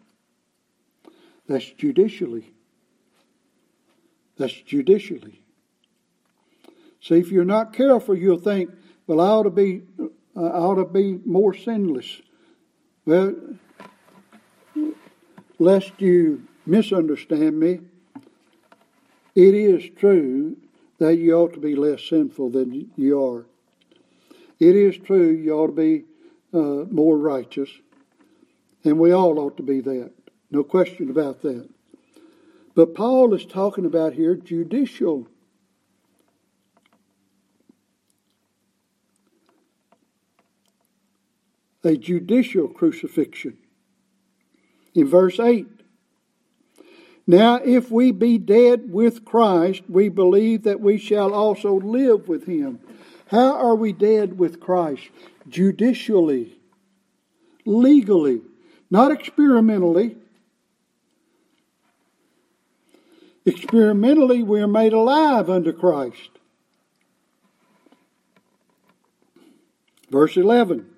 that's 1.47 1.71
judicially. 1.71 2.51
That's 4.37 4.53
judicially. 4.53 5.41
See, 7.01 7.19
if 7.19 7.31
you're 7.31 7.45
not 7.45 7.73
careful, 7.73 8.17
you'll 8.17 8.39
think, 8.39 8.71
well, 9.07 9.21
I 9.21 9.29
ought 9.29 9.43
to 9.43 9.49
be, 9.49 9.83
uh, 9.99 10.07
I 10.35 10.59
ought 10.59 10.75
to 10.75 10.85
be 10.85 11.19
more 11.25 11.53
sinless. 11.53 12.21
Well, 13.05 13.35
lest 15.59 15.91
you 15.99 16.47
misunderstand 16.65 17.59
me, 17.59 17.81
it 19.35 19.53
is 19.53 19.89
true 19.97 20.57
that 20.97 21.17
you 21.17 21.35
ought 21.35 21.53
to 21.53 21.59
be 21.59 21.75
less 21.75 22.03
sinful 22.03 22.49
than 22.49 22.91
you 22.95 23.23
are. 23.23 23.45
It 24.59 24.75
is 24.75 24.97
true 24.97 25.29
you 25.29 25.53
ought 25.53 25.67
to 25.67 25.73
be 25.73 26.05
uh, 26.53 26.85
more 26.89 27.17
righteous, 27.17 27.69
and 28.83 28.97
we 28.97 29.11
all 29.11 29.37
ought 29.37 29.57
to 29.57 29.63
be 29.63 29.81
that. 29.81 30.11
No 30.49 30.63
question 30.63 31.09
about 31.09 31.41
that. 31.41 31.69
But 32.75 32.93
Paul 32.93 33.33
is 33.33 33.45
talking 33.45 33.85
about 33.85 34.13
here 34.13 34.35
judicial. 34.35 35.27
A 41.83 41.95
judicial 41.95 42.67
crucifixion. 42.67 43.57
In 44.93 45.07
verse 45.07 45.39
8, 45.39 45.67
now, 47.27 47.55
if 47.55 47.89
we 47.89 48.11
be 48.11 48.37
dead 48.37 48.91
with 48.91 49.25
Christ, 49.25 49.81
we 49.89 50.09
believe 50.09 50.63
that 50.63 50.79
we 50.79 50.97
shall 50.97 51.33
also 51.33 51.73
live 51.73 52.27
with 52.27 52.45
him. 52.45 52.79
How 53.27 53.55
are 53.55 53.75
we 53.75 53.93
dead 53.93 54.37
with 54.37 54.59
Christ? 54.59 55.09
Judicially, 55.49 56.59
legally, 57.65 58.41
not 58.91 59.11
experimentally. 59.11 60.17
Experimentally, 63.45 64.41
we 64.41 64.59
are 64.61 64.67
made 64.67 64.93
alive 64.93 65.49
unto 65.49 65.71
Christ. 65.71 66.29
Verse 70.09 70.37
11 70.37 70.91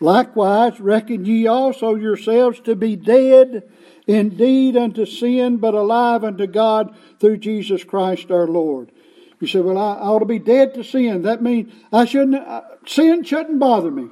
Likewise, 0.00 0.78
reckon 0.78 1.24
ye 1.24 1.46
also 1.46 1.96
yourselves 1.96 2.60
to 2.60 2.76
be 2.76 2.94
dead 2.94 3.68
indeed 4.06 4.76
unto 4.76 5.04
sin, 5.04 5.56
but 5.56 5.74
alive 5.74 6.22
unto 6.22 6.46
God 6.46 6.94
through 7.18 7.38
Jesus 7.38 7.82
Christ 7.82 8.30
our 8.30 8.46
Lord. 8.46 8.92
You 9.40 9.46
say, 9.46 9.60
well, 9.60 9.78
I, 9.78 9.94
ought 9.94 10.20
to 10.20 10.24
be 10.24 10.38
dead 10.38 10.74
to 10.74 10.84
sin. 10.84 11.22
That 11.22 11.42
means 11.42 11.72
I 11.92 12.04
shouldn't, 12.04 12.36
uh, 12.36 12.62
sin 12.86 13.22
shouldn't 13.24 13.58
bother 13.58 13.90
me. 13.90 14.08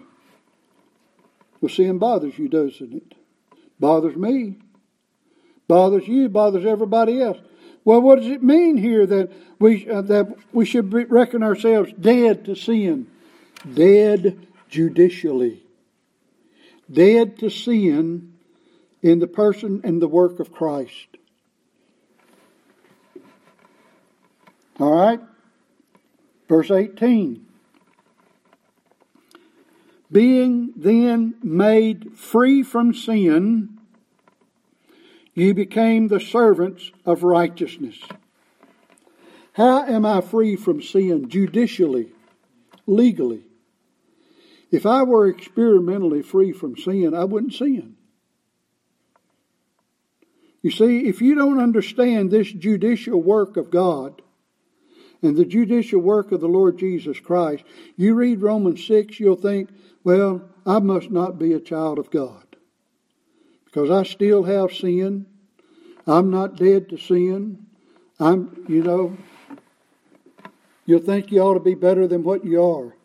Well, 1.60 1.68
sin 1.68 1.98
bothers 1.98 2.38
you, 2.38 2.48
doesn't 2.48 2.92
it? 2.92 3.14
Bothers 3.80 4.16
me. 4.16 4.56
Bothers 5.68 6.06
you, 6.06 6.28
bothers 6.28 6.64
everybody 6.64 7.20
else. 7.20 7.38
Well, 7.84 8.00
what 8.00 8.18
does 8.18 8.28
it 8.28 8.42
mean 8.42 8.76
here 8.76 9.06
that 9.06 9.32
we, 9.58 9.88
uh, 9.88 10.02
that 10.02 10.36
we 10.52 10.64
should 10.64 10.92
reckon 11.10 11.42
ourselves 11.42 11.92
dead 11.92 12.44
to 12.46 12.54
sin? 12.54 13.06
Dead 13.74 14.46
judicially. 14.68 15.62
Dead 16.90 17.38
to 17.38 17.50
sin 17.50 18.34
in 19.02 19.18
the 19.18 19.26
person 19.26 19.80
and 19.84 20.00
the 20.00 20.08
work 20.08 20.40
of 20.40 20.52
Christ. 20.52 21.06
All 24.78 24.92
right? 24.92 25.20
Verse 26.48 26.70
18. 26.70 27.46
Being 30.10 30.72
then 30.76 31.34
made 31.42 32.12
free 32.16 32.62
from 32.62 32.94
sin, 32.94 33.75
ye 35.36 35.52
became 35.52 36.08
the 36.08 36.18
servants 36.18 36.90
of 37.04 37.22
righteousness. 37.22 37.98
How 39.52 39.84
am 39.84 40.04
I 40.04 40.22
free 40.22 40.56
from 40.56 40.82
sin? 40.82 41.28
Judicially, 41.28 42.08
legally. 42.86 43.44
If 44.70 44.86
I 44.86 45.02
were 45.02 45.28
experimentally 45.28 46.22
free 46.22 46.52
from 46.52 46.76
sin, 46.76 47.14
I 47.14 47.24
wouldn't 47.24 47.52
sin. 47.52 47.96
You 50.62 50.70
see, 50.70 51.06
if 51.06 51.20
you 51.20 51.34
don't 51.34 51.60
understand 51.60 52.30
this 52.30 52.50
judicial 52.50 53.22
work 53.22 53.56
of 53.58 53.70
God 53.70 54.22
and 55.22 55.36
the 55.36 55.44
judicial 55.44 56.00
work 56.00 56.32
of 56.32 56.40
the 56.40 56.48
Lord 56.48 56.78
Jesus 56.78 57.20
Christ, 57.20 57.62
you 57.96 58.14
read 58.14 58.40
Romans 58.40 58.84
6, 58.86 59.20
you'll 59.20 59.36
think, 59.36 59.68
well, 60.02 60.48
I 60.64 60.78
must 60.78 61.10
not 61.10 61.38
be 61.38 61.52
a 61.52 61.60
child 61.60 61.98
of 61.98 62.10
God 62.10 62.45
because 63.76 63.90
I 63.90 64.10
still 64.10 64.42
have 64.44 64.72
sin. 64.72 65.26
I'm 66.06 66.30
not 66.30 66.56
dead 66.56 66.88
to 66.88 66.96
sin. 66.96 67.66
I'm, 68.18 68.64
you 68.70 68.82
know, 68.82 69.18
you'll 70.86 71.02
think 71.02 71.30
you 71.30 71.42
ought 71.42 71.54
to 71.54 71.60
be 71.60 71.74
better 71.74 72.08
than 72.08 72.22
what 72.22 72.42
you 72.42 72.62
are. 72.62 72.96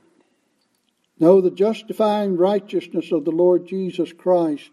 No, 1.19 1.41
the 1.41 1.51
justifying 1.51 2.37
righteousness 2.37 3.11
of 3.11 3.25
the 3.25 3.31
Lord 3.31 3.67
Jesus 3.67 4.13
Christ 4.13 4.71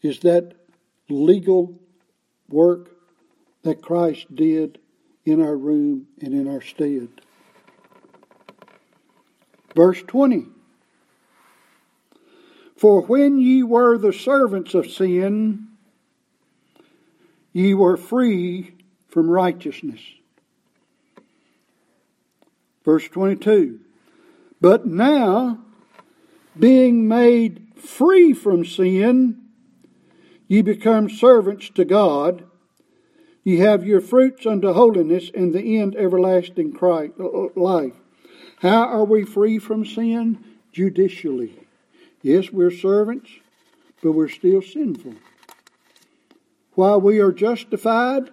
is 0.00 0.20
that 0.20 0.54
legal 1.10 1.78
work 2.48 2.92
that 3.64 3.82
Christ 3.82 4.34
did 4.34 4.78
in 5.26 5.42
our 5.42 5.58
room 5.58 6.06
and 6.22 6.32
in 6.32 6.48
our 6.48 6.62
stead. 6.62 7.08
Verse 9.76 10.02
20 10.06 10.46
For 12.82 13.02
when 13.02 13.38
ye 13.38 13.62
were 13.62 13.96
the 13.96 14.12
servants 14.12 14.74
of 14.74 14.90
sin, 14.90 15.68
ye 17.52 17.74
were 17.74 17.96
free 17.96 18.74
from 19.06 19.30
righteousness. 19.30 20.00
Verse 22.84 23.06
22 23.06 23.78
But 24.60 24.84
now, 24.84 25.60
being 26.58 27.06
made 27.06 27.68
free 27.76 28.32
from 28.32 28.64
sin, 28.64 29.42
Ye 30.48 30.60
become 30.60 31.08
servants 31.08 31.70
to 31.76 31.84
God. 31.84 32.42
Ye 33.44 33.58
have 33.58 33.86
your 33.86 34.00
fruits 34.00 34.44
unto 34.44 34.72
holiness, 34.72 35.30
and 35.32 35.54
the 35.54 35.78
end 35.78 35.94
everlasting 35.94 36.76
uh, 36.82 36.86
uh, 36.88 37.48
life. 37.54 37.94
How 38.58 38.88
are 38.88 39.04
we 39.04 39.22
free 39.22 39.60
from 39.60 39.86
sin? 39.86 40.44
Judicially. 40.72 41.61
Yes, 42.22 42.50
we're 42.52 42.70
servants, 42.70 43.30
but 44.02 44.12
we're 44.12 44.28
still 44.28 44.62
sinful. 44.62 45.14
While 46.74 47.00
we 47.00 47.18
are 47.18 47.32
justified, 47.32 48.30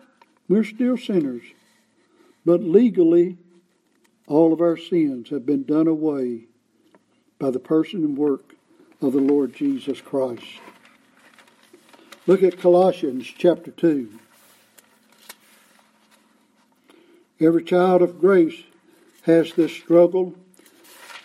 we're 0.48 0.64
still 0.64 0.98
sinners. 0.98 1.44
But 2.46 2.64
legally, 2.64 3.38
all 4.28 4.54
of 4.54 4.62
our 4.62 4.78
sins 4.78 5.30
have 5.30 5.46
been 5.46 5.64
done 5.64 5.88
away 5.88 6.46
by 7.40 7.50
the 7.50 7.60
person 7.60 8.04
and 8.04 8.18
work 8.18 8.56
of 9.02 9.14
the 9.14 9.20
Lord 9.20 9.54
Jesus 9.54 10.02
Christ. 10.02 10.46
Look 12.28 12.44
at 12.44 12.60
Colossians 12.60 13.26
chapter 13.26 13.72
2. 13.72 14.20
Every 17.42 17.64
child 17.64 18.02
of 18.02 18.20
grace 18.20 18.64
has 19.24 19.54
this 19.54 19.72
struggle, 19.72 20.36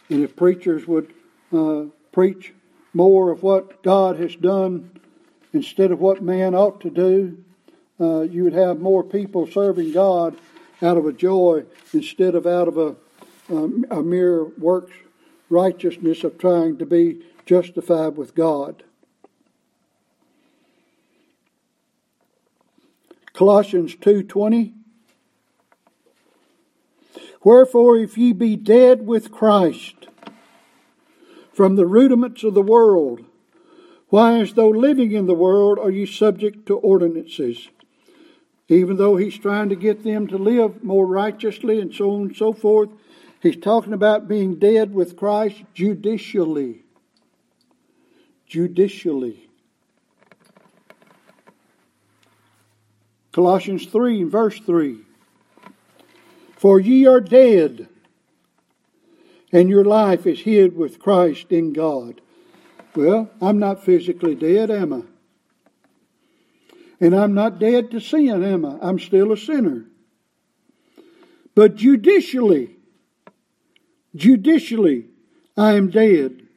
and 0.08 0.22
if 0.22 0.34
preachers 0.36 0.86
would 0.86 1.12
uh, 1.52 1.84
preach 2.14 2.54
more 2.94 3.32
of 3.32 3.42
what 3.42 3.82
God 3.82 4.20
has 4.20 4.36
done 4.36 4.88
instead 5.52 5.90
of 5.90 5.98
what 6.00 6.22
man 6.22 6.54
ought 6.54 6.80
to 6.82 6.90
do, 6.90 7.44
uh, 8.00 8.20
you 8.20 8.44
would 8.44 8.52
have 8.52 8.78
more 8.78 9.02
people 9.02 9.48
serving 9.48 9.92
God 9.92 10.36
out 10.80 10.96
of 10.96 11.06
a 11.06 11.12
joy 11.12 11.64
instead 11.92 12.36
of 12.36 12.46
out 12.46 12.68
of 12.68 12.78
a, 12.78 12.94
um, 13.50 13.84
a 13.90 14.00
mere 14.00 14.44
works 14.44 14.92
righteousness 15.50 16.22
of 16.22 16.38
trying 16.38 16.78
to 16.78 16.86
be 16.86 17.20
justified 17.46 18.16
with 18.16 18.34
God. 18.34 18.84
Colossians 23.32 23.96
2:20 23.96 24.72
Wherefore 27.42 27.98
if 27.98 28.16
ye 28.16 28.32
be 28.32 28.54
dead 28.56 29.04
with 29.06 29.32
Christ 29.32 30.06
from 31.54 31.76
the 31.76 31.86
rudiments 31.86 32.42
of 32.42 32.52
the 32.54 32.62
world, 32.62 33.24
why 34.08 34.40
as 34.40 34.52
though 34.52 34.68
living 34.68 35.12
in 35.12 35.26
the 35.26 35.34
world 35.34 35.78
are 35.78 35.90
you 35.90 36.04
subject 36.04 36.66
to 36.66 36.76
ordinances? 36.76 37.68
Even 38.68 38.96
though 38.96 39.16
he's 39.16 39.38
trying 39.38 39.68
to 39.68 39.76
get 39.76 40.02
them 40.02 40.26
to 40.26 40.36
live 40.36 40.82
more 40.82 41.06
righteously 41.06 41.80
and 41.80 41.94
so 41.94 42.12
on 42.12 42.22
and 42.22 42.36
so 42.36 42.52
forth, 42.52 42.90
he's 43.40 43.56
talking 43.56 43.92
about 43.92 44.28
being 44.28 44.56
dead 44.56 44.92
with 44.92 45.16
Christ 45.16 45.62
judicially. 45.74 46.82
Judicially. 48.46 49.48
Colossians 53.32 53.86
3 53.86 54.24
verse 54.24 54.58
3. 54.60 54.98
For 56.56 56.80
ye 56.80 57.06
are 57.06 57.20
dead, 57.20 57.88
and 59.54 59.70
your 59.70 59.84
life 59.84 60.26
is 60.26 60.40
hid 60.40 60.76
with 60.76 60.98
Christ 60.98 61.52
in 61.52 61.72
God. 61.72 62.20
Well, 62.96 63.30
I'm 63.40 63.60
not 63.60 63.84
physically 63.84 64.34
dead, 64.34 64.68
am 64.68 64.92
I? 64.92 65.02
And 67.00 67.14
I'm 67.14 67.34
not 67.34 67.60
dead 67.60 67.92
to 67.92 68.00
sin, 68.00 68.42
am 68.42 68.64
I? 68.64 68.78
I'm 68.82 68.98
still 68.98 69.30
a 69.30 69.36
sinner. 69.36 69.84
But 71.54 71.76
judicially, 71.76 72.76
judicially, 74.16 75.06
I 75.56 75.74
am 75.74 75.88
dead. 75.88 76.48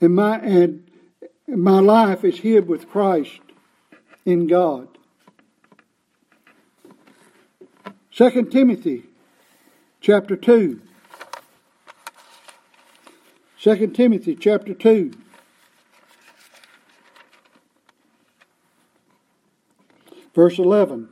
And 0.00 0.14
my, 0.14 0.38
and 0.38 0.90
my 1.46 1.80
life 1.80 2.24
is 2.24 2.38
hid 2.38 2.66
with 2.66 2.88
Christ 2.88 3.38
in 4.24 4.46
God. 4.46 4.88
2 8.12 8.46
Timothy 8.46 9.04
chapter 10.00 10.36
2. 10.36 10.80
2 13.62 13.86
Timothy 13.92 14.34
chapter 14.34 14.74
2. 14.74 15.12
Verse 20.34 20.58
11. 20.58 21.08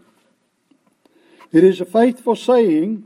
It 1.52 1.62
is 1.62 1.80
a 1.80 1.84
faithful 1.84 2.34
saying, 2.34 3.04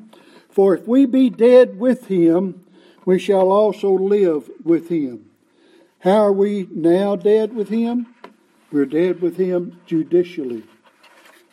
for 0.49 0.75
if 0.75 0.89
we 0.89 1.05
be 1.05 1.29
dead 1.29 1.79
with 1.79 2.07
him, 2.07 2.65
we 3.05 3.19
shall 3.19 3.53
also 3.53 3.93
live 3.93 4.49
with 4.65 4.89
him. 4.89 5.29
How 5.99 6.23
are 6.23 6.33
we 6.33 6.67
now 6.71 7.15
dead 7.15 7.55
with 7.55 7.69
him? 7.69 8.15
We're 8.73 8.87
dead 8.87 9.21
with 9.21 9.37
him 9.37 9.79
judicially. 9.85 10.63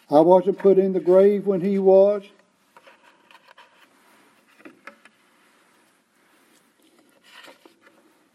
I 0.10 0.22
wasn't 0.22 0.60
put 0.60 0.78
in 0.78 0.94
the 0.94 1.02
grave 1.02 1.46
when 1.46 1.60
he 1.60 1.78
was. 1.78 2.24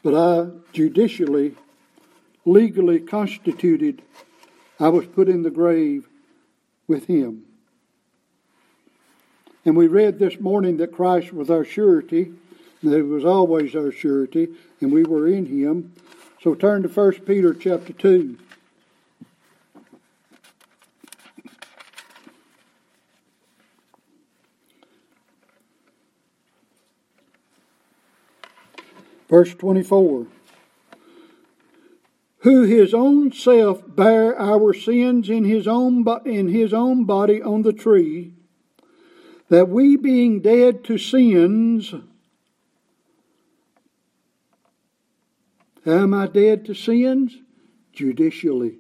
But 0.06 0.14
I 0.14 0.50
judicially, 0.72 1.56
legally 2.44 3.00
constituted, 3.00 4.02
I 4.78 4.88
was 4.88 5.04
put 5.04 5.28
in 5.28 5.42
the 5.42 5.50
grave 5.50 6.06
with 6.86 7.06
him. 7.06 7.42
And 9.64 9.76
we 9.76 9.88
read 9.88 10.20
this 10.20 10.38
morning 10.38 10.76
that 10.76 10.92
Christ 10.92 11.32
was 11.32 11.50
our 11.50 11.64
surety, 11.64 12.32
that 12.84 12.94
he 12.94 13.02
was 13.02 13.24
always 13.24 13.74
our 13.74 13.90
surety, 13.90 14.46
and 14.80 14.92
we 14.92 15.02
were 15.02 15.26
in 15.26 15.46
him. 15.46 15.92
So 16.40 16.54
turn 16.54 16.84
to 16.84 16.88
1 16.88 17.12
Peter 17.22 17.52
chapter 17.52 17.92
2. 17.92 18.38
Verse 29.36 29.54
24 29.56 30.26
Who 32.38 32.62
his 32.62 32.94
own 32.94 33.32
self 33.32 33.82
bare 33.86 34.34
our 34.40 34.72
sins 34.72 35.28
in 35.28 35.44
his 35.44 35.68
own, 35.68 36.06
in 36.24 36.48
his 36.48 36.72
own 36.72 37.04
body 37.04 37.42
on 37.42 37.60
the 37.60 37.74
tree, 37.74 38.32
that 39.50 39.68
we 39.68 39.98
being 39.98 40.40
dead 40.40 40.84
to 40.84 40.96
sins, 40.96 41.92
am 45.84 46.14
I 46.14 46.28
dead 46.28 46.64
to 46.64 46.74
sins? 46.74 47.36
Judicially. 47.92 48.78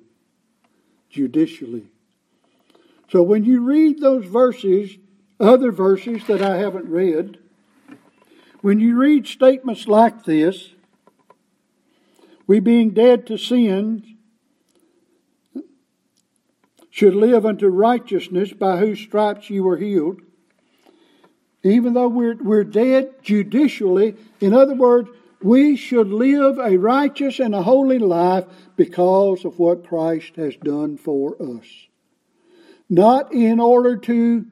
Judicially. 1.10 1.84
So 3.10 3.22
when 3.22 3.44
you 3.44 3.60
read 3.60 4.00
those 4.00 4.24
verses, 4.24 4.96
other 5.38 5.70
verses 5.70 6.26
that 6.28 6.40
I 6.40 6.56
haven't 6.56 6.86
read, 6.86 7.40
when 8.60 8.80
you 8.80 8.96
read 8.96 9.26
statements 9.26 9.86
like 9.86 10.24
this, 10.24 10.70
we 12.46 12.60
being 12.60 12.90
dead 12.90 13.26
to 13.26 13.36
sin 13.36 14.16
should 16.90 17.14
live 17.14 17.44
unto 17.44 17.68
righteousness 17.68 18.52
by 18.52 18.78
whose 18.78 19.00
stripes 19.00 19.50
you 19.50 19.64
were 19.64 19.76
healed. 19.76 20.20
Even 21.62 21.92
though 21.92 22.08
we're, 22.08 22.36
we're 22.36 22.64
dead 22.64 23.22
judicially, 23.22 24.14
in 24.40 24.54
other 24.54 24.74
words, 24.74 25.10
we 25.42 25.76
should 25.76 26.08
live 26.08 26.58
a 26.58 26.78
righteous 26.78 27.38
and 27.38 27.54
a 27.54 27.62
holy 27.62 27.98
life 27.98 28.44
because 28.76 29.44
of 29.44 29.58
what 29.58 29.86
Christ 29.86 30.36
has 30.36 30.56
done 30.56 30.96
for 30.96 31.36
us. 31.42 31.66
Not 32.88 33.32
in 33.32 33.60
order 33.60 33.96
to 33.96 34.46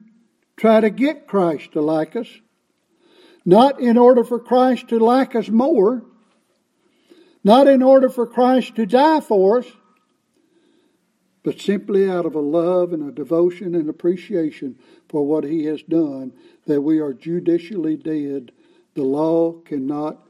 try 0.57 0.81
to 0.81 0.89
get 0.89 1.27
Christ 1.27 1.71
to 1.71 1.81
like 1.81 2.15
us, 2.15 2.27
not 3.45 3.79
in 3.79 3.97
order 3.97 4.23
for 4.23 4.39
Christ 4.39 4.87
to 4.89 4.99
like 4.99 5.35
us 5.35 5.49
more, 5.49 6.03
not 7.43 7.67
in 7.67 7.83
order 7.83 8.09
for 8.09 8.25
Christ 8.25 8.75
to 8.75 8.87
die 8.87 9.19
for 9.19 9.59
us, 9.59 9.67
but 11.43 11.61
simply 11.61 12.09
out 12.09 12.25
of 12.25 12.33
a 12.33 12.39
love 12.39 12.91
and 12.91 13.07
a 13.07 13.11
devotion 13.11 13.75
and 13.75 13.87
appreciation 13.87 14.79
for 15.07 15.27
what 15.27 15.43
He 15.43 15.65
has 15.65 15.83
done, 15.83 16.33
that 16.65 16.81
we 16.81 16.99
are 16.99 17.13
judicially 17.13 17.95
dead. 17.95 18.51
The 18.95 19.03
law 19.03 19.53
cannot 19.59 20.25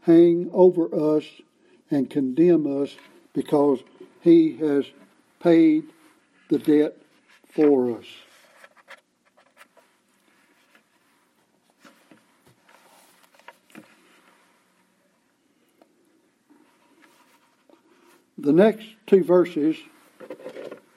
hang 0.00 0.48
over 0.52 1.16
us 1.16 1.24
and 1.90 2.08
condemn 2.08 2.82
us 2.82 2.96
because 3.34 3.80
He 4.22 4.56
has 4.56 4.86
paid 5.38 5.84
the 6.48 6.58
debt 6.58 6.96
for 7.50 7.98
us. 7.98 8.06
The 18.36 18.52
next 18.52 18.86
two 19.06 19.22
verses, 19.22 19.76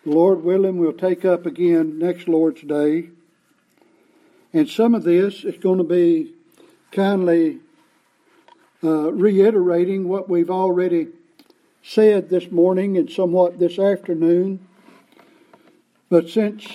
Lord 0.05 0.43
willing, 0.43 0.77
we'll 0.77 0.93
take 0.93 1.23
up 1.23 1.45
again 1.45 1.99
next 1.99 2.27
Lord's 2.27 2.61
Day. 2.61 3.09
And 4.53 4.67
some 4.67 4.95
of 4.95 5.03
this 5.03 5.43
is 5.43 5.57
going 5.57 5.77
to 5.77 5.83
be 5.83 6.33
kindly 6.91 7.59
uh, 8.83 9.11
reiterating 9.11 10.07
what 10.07 10.27
we've 10.27 10.49
already 10.49 11.09
said 11.83 12.29
this 12.29 12.49
morning 12.49 12.97
and 12.97 13.09
somewhat 13.09 13.59
this 13.59 13.77
afternoon. 13.77 14.67
But 16.09 16.29
since 16.29 16.65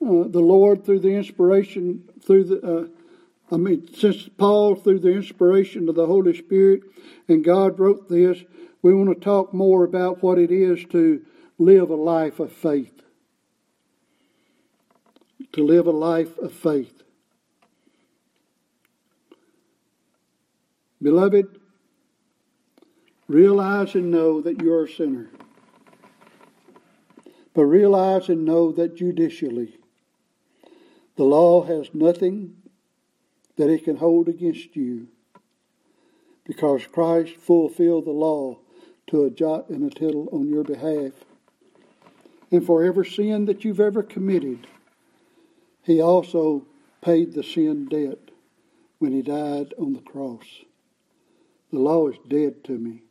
uh, 0.00 0.28
the 0.28 0.40
Lord, 0.40 0.84
through 0.84 1.00
the 1.00 1.14
inspiration, 1.14 2.04
through 2.22 2.44
the, 2.44 2.62
uh, 2.62 2.86
I 3.52 3.56
mean, 3.56 3.92
since 3.92 4.28
Paul, 4.38 4.76
through 4.76 5.00
the 5.00 5.12
inspiration 5.12 5.88
of 5.88 5.96
the 5.96 6.06
Holy 6.06 6.36
Spirit, 6.36 6.82
and 7.26 7.42
God 7.42 7.80
wrote 7.80 8.08
this, 8.08 8.38
we 8.82 8.94
want 8.94 9.10
to 9.10 9.24
talk 9.24 9.52
more 9.52 9.84
about 9.84 10.22
what 10.22 10.38
it 10.38 10.50
is 10.50 10.84
to 10.86 11.22
live 11.58 11.90
a 11.90 11.94
life 11.94 12.40
of 12.40 12.52
faith. 12.52 13.02
To 15.52 15.64
live 15.64 15.86
a 15.86 15.92
life 15.92 16.38
of 16.38 16.52
faith. 16.52 17.02
Beloved, 21.02 21.58
realize 23.28 23.94
and 23.94 24.10
know 24.10 24.40
that 24.40 24.62
you're 24.62 24.84
a 24.84 24.88
sinner. 24.88 25.30
But 27.52 27.64
realize 27.64 28.28
and 28.28 28.44
know 28.44 28.72
that 28.72 28.96
judicially, 28.96 29.76
the 31.16 31.24
law 31.24 31.64
has 31.64 31.90
nothing 31.92 32.56
that 33.56 33.68
it 33.68 33.84
can 33.84 33.96
hold 33.96 34.28
against 34.28 34.76
you 34.76 35.08
because 36.44 36.86
Christ 36.86 37.36
fulfilled 37.36 38.06
the 38.06 38.10
law 38.10 38.59
to 39.10 39.24
a 39.24 39.30
jot 39.30 39.68
and 39.68 39.84
a 39.84 39.94
tittle 39.94 40.28
on 40.32 40.48
your 40.48 40.64
behalf. 40.64 41.12
And 42.50 42.64
for 42.64 42.82
every 42.82 43.06
sin 43.06 43.44
that 43.46 43.64
you've 43.64 43.80
ever 43.80 44.02
committed, 44.02 44.66
he 45.82 46.00
also 46.00 46.66
paid 47.00 47.32
the 47.32 47.42
sin 47.42 47.86
debt 47.86 48.18
when 48.98 49.12
he 49.12 49.22
died 49.22 49.72
on 49.78 49.92
the 49.92 50.00
cross. 50.00 50.44
The 51.72 51.78
law 51.78 52.08
is 52.08 52.16
dead 52.28 52.64
to 52.64 52.72
me. 52.72 53.02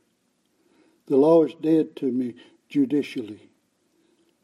The 1.07 1.17
law 1.17 1.43
is 1.43 1.53
dead 1.61 1.95
to 1.97 2.11
me 2.11 2.35
judicially. 2.67 3.49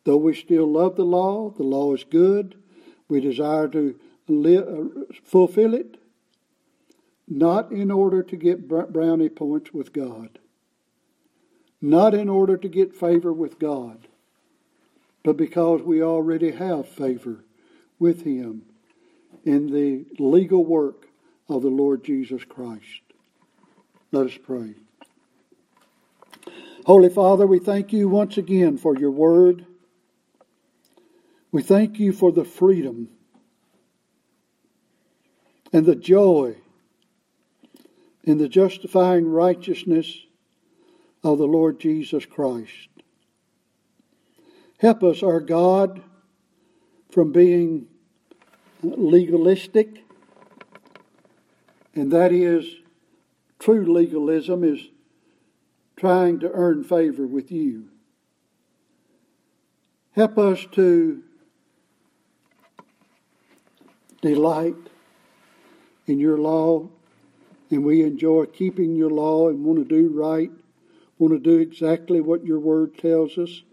Though 0.03 0.17
we 0.17 0.33
still 0.33 0.71
love 0.71 0.95
the 0.95 1.05
law, 1.05 1.49
the 1.51 1.63
law 1.63 1.93
is 1.93 2.03
good. 2.03 2.55
We 3.07 3.19
desire 3.19 3.67
to 3.69 3.99
live, 4.27 4.67
uh, 4.67 5.13
fulfill 5.23 5.73
it, 5.73 5.97
not 7.27 7.71
in 7.71 7.91
order 7.91 8.23
to 8.23 8.35
get 8.35 8.67
brownie 8.67 9.29
points 9.29 9.73
with 9.73 9.93
God, 9.93 10.39
not 11.81 12.13
in 12.13 12.29
order 12.29 12.57
to 12.57 12.67
get 12.67 12.95
favor 12.95 13.31
with 13.31 13.59
God, 13.59 14.07
but 15.23 15.37
because 15.37 15.81
we 15.81 16.01
already 16.01 16.51
have 16.51 16.87
favor 16.87 17.43
with 17.99 18.23
Him 18.23 18.63
in 19.43 19.67
the 19.67 20.05
legal 20.17 20.65
work 20.65 21.07
of 21.47 21.61
the 21.61 21.69
Lord 21.69 22.03
Jesus 22.03 22.43
Christ. 22.43 23.01
Let 24.11 24.27
us 24.27 24.37
pray. 24.41 24.75
Holy 26.85 27.09
Father, 27.09 27.47
we 27.47 27.59
thank 27.59 27.91
you 27.91 28.07
once 28.07 28.37
again 28.37 28.77
for 28.77 28.97
your 28.97 29.11
word. 29.11 29.65
We 31.51 31.63
thank 31.63 31.99
you 31.99 32.13
for 32.13 32.31
the 32.31 32.45
freedom 32.45 33.09
and 35.73 35.85
the 35.85 35.95
joy 35.95 36.57
in 38.23 38.37
the 38.37 38.47
justifying 38.47 39.27
righteousness 39.27 40.25
of 41.25 41.39
the 41.39 41.47
Lord 41.47 41.79
Jesus 41.79 42.23
Christ. 42.23 42.87
Help 44.77 45.03
us, 45.03 45.23
our 45.23 45.39
God, 45.39 46.03
from 47.09 47.31
being 47.31 47.87
legalistic, 48.83 50.03
and 51.95 52.11
that 52.11 52.31
is 52.31 52.67
true 53.57 53.91
legalism 53.91 54.63
is 54.63 54.79
trying 55.95 56.39
to 56.41 56.51
earn 56.53 56.83
favor 56.83 57.25
with 57.25 57.51
you. 57.51 57.87
Help 60.11 60.37
us 60.37 60.67
to 60.73 61.23
delight 64.21 64.75
in 66.05 66.19
your 66.19 66.37
law, 66.37 66.87
and 67.71 67.83
we 67.83 68.03
enjoy 68.03 68.45
keeping 68.45 68.95
your 68.95 69.09
law 69.09 69.49
and 69.49 69.65
want 69.65 69.79
to 69.79 69.85
do 69.85 70.09
right, 70.09 70.51
want 71.17 71.33
to 71.33 71.39
do 71.39 71.57
exactly 71.59 72.19
what 72.19 72.45
your 72.45 72.59
word 72.59 72.97
tells 72.97 73.37
us, 73.37 73.63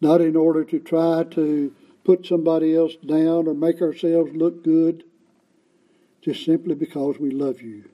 not 0.00 0.20
in 0.20 0.36
order 0.36 0.64
to 0.64 0.78
try 0.78 1.24
to 1.24 1.74
put 2.04 2.26
somebody 2.26 2.74
else 2.74 2.94
down 2.96 3.48
or 3.48 3.54
make 3.54 3.82
ourselves 3.82 4.32
look 4.34 4.62
good, 4.62 5.04
just 6.22 6.44
simply 6.44 6.74
because 6.74 7.18
we 7.18 7.30
love 7.30 7.62
you, 7.62 7.88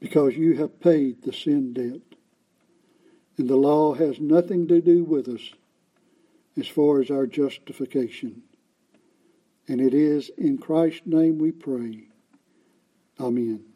because 0.00 0.36
you 0.36 0.56
have 0.56 0.80
paid 0.80 1.22
the 1.22 1.32
sin 1.32 1.72
debt. 1.72 2.00
And 3.36 3.48
the 3.48 3.56
law 3.56 3.94
has 3.94 4.20
nothing 4.20 4.68
to 4.68 4.80
do 4.80 5.02
with 5.02 5.26
us 5.28 5.54
as 6.58 6.68
far 6.68 7.00
as 7.00 7.10
our 7.10 7.26
justification. 7.26 8.42
And 9.66 9.80
it 9.80 9.94
is 9.94 10.30
in 10.36 10.58
Christ's 10.58 11.06
name 11.06 11.38
we 11.38 11.52
pray. 11.52 12.08
Amen. 13.18 13.69